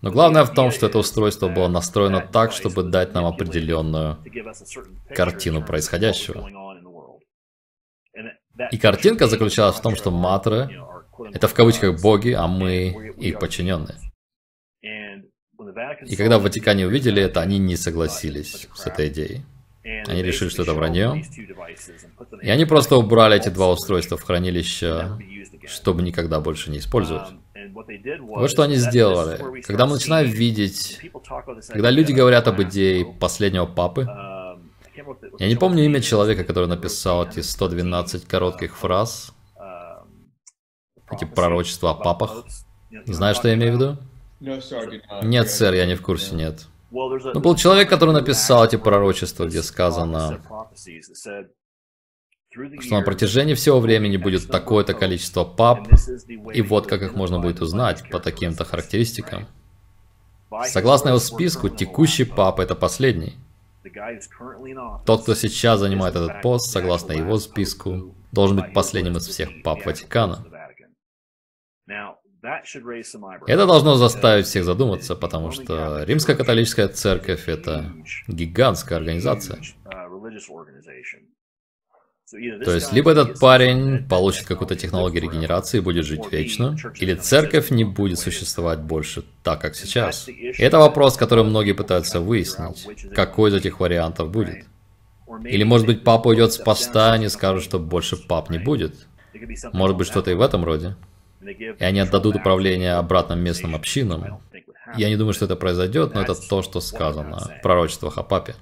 Но 0.02 0.12
главное 0.12 0.44
в 0.44 0.54
том, 0.54 0.72
что 0.72 0.88
это 0.88 0.98
устройство 0.98 1.48
было 1.48 1.68
настроено 1.68 2.22
так, 2.22 2.52
чтобы 2.52 2.84
дать 2.84 3.14
нам 3.14 3.26
определенную 3.26 4.18
картину 5.16 5.64
происходящего. 5.64 6.50
И 8.72 8.78
картинка 8.78 9.28
заключалась 9.28 9.78
в 9.78 9.82
том, 9.82 9.96
что 9.96 10.12
матры— 10.12 10.70
это 11.34 11.48
в 11.48 11.54
кавычках 11.54 12.02
боги, 12.02 12.32
а 12.32 12.48
мы 12.48 13.14
их 13.18 13.40
подчиненные. 13.40 13.98
И 16.08 16.16
когда 16.16 16.40
в 16.40 16.44
Ватикане 16.44 16.88
увидели 16.88 17.22
это, 17.22 17.42
они 17.42 17.60
не 17.60 17.76
согласились 17.76 18.68
с 18.74 18.88
этой 18.88 19.10
идеей. 19.10 19.42
Они 19.84 20.24
решили, 20.24 20.50
что 20.50 20.64
это 20.64 20.74
вранье. 20.74 21.24
И 22.42 22.50
они 22.50 22.66
просто 22.66 22.98
убрали 22.98 23.38
эти 23.38 23.50
два 23.50 23.72
устройства 23.72 24.18
в 24.18 24.24
хранилище, 24.24 25.18
чтобы 25.68 26.02
никогда 26.02 26.40
больше 26.40 26.72
не 26.72 26.80
использовать. 26.80 27.30
Вот 28.22 28.50
что 28.50 28.64
они 28.64 28.76
сделали. 28.76 29.62
Когда 29.62 29.86
мы 29.86 29.94
начинаем 29.94 30.30
видеть, 30.30 31.00
когда 31.68 31.90
люди 31.90 32.12
говорят 32.12 32.48
об 32.48 32.62
идее 32.62 33.06
последнего 33.06 33.66
папы, 33.66 34.08
я 35.40 35.48
не 35.48 35.56
помню 35.56 35.86
имя 35.86 36.02
человека, 36.02 36.44
который 36.44 36.68
написал 36.68 37.28
эти 37.28 37.40
112 37.40 38.26
коротких 38.26 38.78
фраз, 38.78 39.34
эти 41.12 41.26
пророчества 41.26 41.92
о 41.92 41.96
папах. 41.96 42.46
Знаешь, 43.06 43.38
что 43.38 43.48
я 43.48 43.56
имею 43.56 43.74
в 43.74 43.76
виду? 43.76 43.98
Нет, 45.24 45.50
сэр, 45.50 45.74
я 45.74 45.86
не 45.86 45.96
в 45.96 46.02
курсе, 46.02 46.36
нет. 46.36 46.68
Но 46.92 47.40
был 47.40 47.56
человек, 47.56 47.90
который 47.90 48.14
написал 48.14 48.66
эти 48.66 48.76
пророчества, 48.76 49.46
где 49.46 49.64
сказано, 49.64 50.42
что 52.52 52.96
на 52.96 53.02
протяжении 53.02 53.54
всего 53.54 53.80
времени 53.80 54.18
будет 54.18 54.48
такое-то 54.50 54.94
количество 54.94 55.44
пап, 55.46 55.88
и 56.54 56.62
вот 56.62 56.88
как 56.88 57.02
их 57.02 57.16
можно 57.16 57.40
будет 57.40 57.62
узнать 57.62 58.10
по 58.10 58.20
таким-то 58.20 58.66
характеристикам. 58.66 59.48
Согласно 60.66 61.10
его 61.10 61.20
списку, 61.20 61.70
текущий 61.70 62.26
пап 62.26 62.60
это 62.60 62.76
последний. 62.76 63.38
Тот, 65.06 65.24
кто 65.24 65.34
сейчас 65.34 65.80
занимает 65.80 66.16
этот 66.16 66.42
пост, 66.42 66.72
согласно 66.72 67.14
его 67.14 67.38
списку, 67.38 68.16
должен 68.32 68.58
быть 68.58 68.74
последним 68.74 69.18
из 69.18 69.28
всех 69.28 69.64
пап 69.64 69.86
Ватикана. 69.86 70.46
Это 73.48 73.66
должно 73.66 73.96
заставить 73.96 74.46
всех 74.46 74.66
задуматься, 74.66 75.16
потому 75.16 75.52
что 75.52 76.04
Римская 76.04 76.36
католическая 76.36 76.88
церковь 76.88 77.48
это 77.48 77.94
гигантская 78.28 78.98
организация. 78.98 79.62
То 82.30 82.74
есть, 82.74 82.94
либо 82.94 83.12
этот 83.12 83.40
парень 83.40 84.08
получит 84.08 84.48
какую-то 84.48 84.76
технологию 84.76 85.24
регенерации 85.24 85.80
и 85.80 85.82
будет 85.82 86.06
жить 86.06 86.32
вечно, 86.32 86.78
или 86.96 87.16
церковь 87.16 87.72
не 87.72 87.84
будет 87.84 88.20
существовать 88.20 88.80
больше 88.80 89.24
так, 89.44 89.60
как 89.62 89.76
сейчас. 89.76 90.28
Это 90.58 90.80
вопрос, 90.80 91.18
который 91.18 91.44
многие 91.44 91.74
пытаются 91.74 92.22
выяснить, 92.22 92.88
какой 93.14 93.50
из 93.50 93.56
этих 93.56 93.80
вариантов 93.80 94.32
будет. 94.32 94.66
Или, 95.44 95.64
может 95.64 95.88
быть, 95.88 96.04
папа 96.04 96.30
уйдет 96.30 96.54
с 96.54 96.58
поста, 96.58 97.14
они 97.14 97.30
скажут, 97.30 97.64
что 97.64 97.80
больше 97.80 98.16
пап 98.16 98.50
не 98.50 98.60
будет. 98.60 98.96
Может 99.74 99.98
быть, 99.98 100.08
что-то 100.08 100.32
и 100.32 100.34
в 100.34 100.42
этом 100.42 100.64
роде. 100.64 100.96
И 101.42 101.84
они 101.84 102.00
отдадут 102.00 102.36
управление 102.36 102.94
обратно 102.94 103.34
местным 103.34 103.76
общинам. 103.76 104.42
Я 104.96 105.10
не 105.10 105.16
думаю, 105.16 105.34
что 105.34 105.46
это 105.46 105.56
произойдет, 105.56 106.14
но 106.14 106.22
это 106.22 106.36
то, 106.36 106.62
что 106.62 106.82
сказано 106.82 107.40
в 107.40 107.62
пророчествах 107.62 108.18
о 108.18 108.24
папе. 108.24 108.56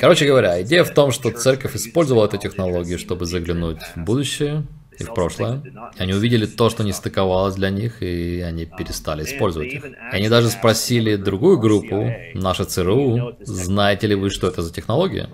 Короче 0.00 0.26
говоря, 0.26 0.62
идея 0.62 0.82
в 0.84 0.94
том, 0.94 1.12
что 1.12 1.30
церковь 1.30 1.76
использовала 1.76 2.24
эту 2.26 2.38
технологию, 2.38 2.98
чтобы 2.98 3.26
заглянуть 3.26 3.82
в 3.94 3.98
будущее 3.98 4.64
и 4.98 5.04
в 5.04 5.12
прошлое. 5.12 5.62
Они 5.98 6.14
увидели 6.14 6.46
то, 6.46 6.70
что 6.70 6.84
не 6.84 6.92
стыковалось 6.92 7.54
для 7.56 7.68
них, 7.68 8.02
и 8.02 8.40
они 8.40 8.64
перестали 8.64 9.24
использовать 9.24 9.72
их. 9.72 9.84
И 9.84 10.16
они 10.16 10.28
даже 10.28 10.48
спросили 10.48 11.16
другую 11.16 11.58
группу, 11.58 12.10
наша 12.34 12.64
ЦРУ, 12.64 13.36
знаете 13.40 14.06
ли 14.06 14.14
вы, 14.14 14.30
что 14.30 14.48
это 14.48 14.62
за 14.62 14.72
технология? 14.72 15.28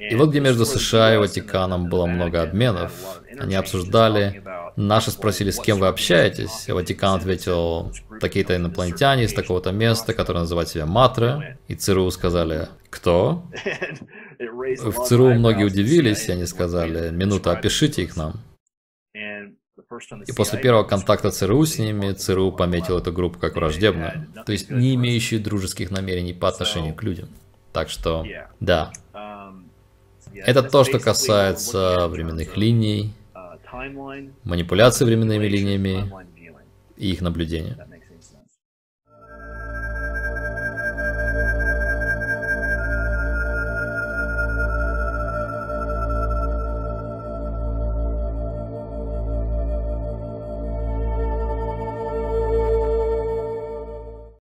И 0.00 0.14
вот 0.14 0.30
где 0.30 0.40
между 0.40 0.64
США 0.64 1.14
и 1.14 1.18
Ватиканом 1.18 1.90
было 1.90 2.06
много 2.06 2.42
обменов, 2.42 2.92
они 3.38 3.54
обсуждали, 3.54 4.42
наши 4.76 5.10
спросили, 5.10 5.50
с 5.50 5.60
кем 5.60 5.78
вы 5.78 5.88
общаетесь, 5.88 6.68
и 6.68 6.72
Ватикан 6.72 7.16
ответил, 7.16 7.92
такие-то 8.18 8.56
инопланетяне 8.56 9.24
из 9.24 9.34
такого-то 9.34 9.72
места, 9.72 10.14
которые 10.14 10.42
называют 10.42 10.70
себя 10.70 10.86
Матре, 10.86 11.58
и 11.68 11.74
ЦРУ 11.74 12.10
сказали, 12.10 12.68
кто? 12.88 13.44
В 14.38 15.04
ЦРУ 15.06 15.34
многие 15.34 15.64
удивились, 15.64 16.28
и 16.28 16.32
они 16.32 16.46
сказали, 16.46 17.10
минута, 17.10 17.52
опишите 17.52 18.02
их 18.02 18.16
нам. 18.16 18.40
И 19.14 20.32
после 20.32 20.58
первого 20.58 20.84
контакта 20.84 21.30
ЦРУ 21.30 21.66
с 21.66 21.78
ними, 21.78 22.12
ЦРУ 22.12 22.52
пометил 22.52 22.98
эту 22.98 23.12
группу 23.12 23.38
как 23.38 23.56
враждебную, 23.56 24.28
то 24.46 24.52
есть 24.52 24.70
не 24.70 24.94
имеющую 24.94 25.42
дружеских 25.42 25.90
намерений 25.90 26.32
по 26.32 26.48
отношению 26.48 26.94
к 26.94 27.02
людям. 27.02 27.28
Так 27.72 27.88
что, 27.88 28.24
да. 28.60 28.92
Это 30.34 30.62
то, 30.62 30.84
что 30.84 30.98
касается 30.98 32.08
временных 32.08 32.56
линий, 32.56 33.12
манипуляции 34.44 35.04
временными 35.04 35.46
линиями 35.46 36.10
и 36.96 37.12
их 37.12 37.20
наблюдения. 37.20 37.86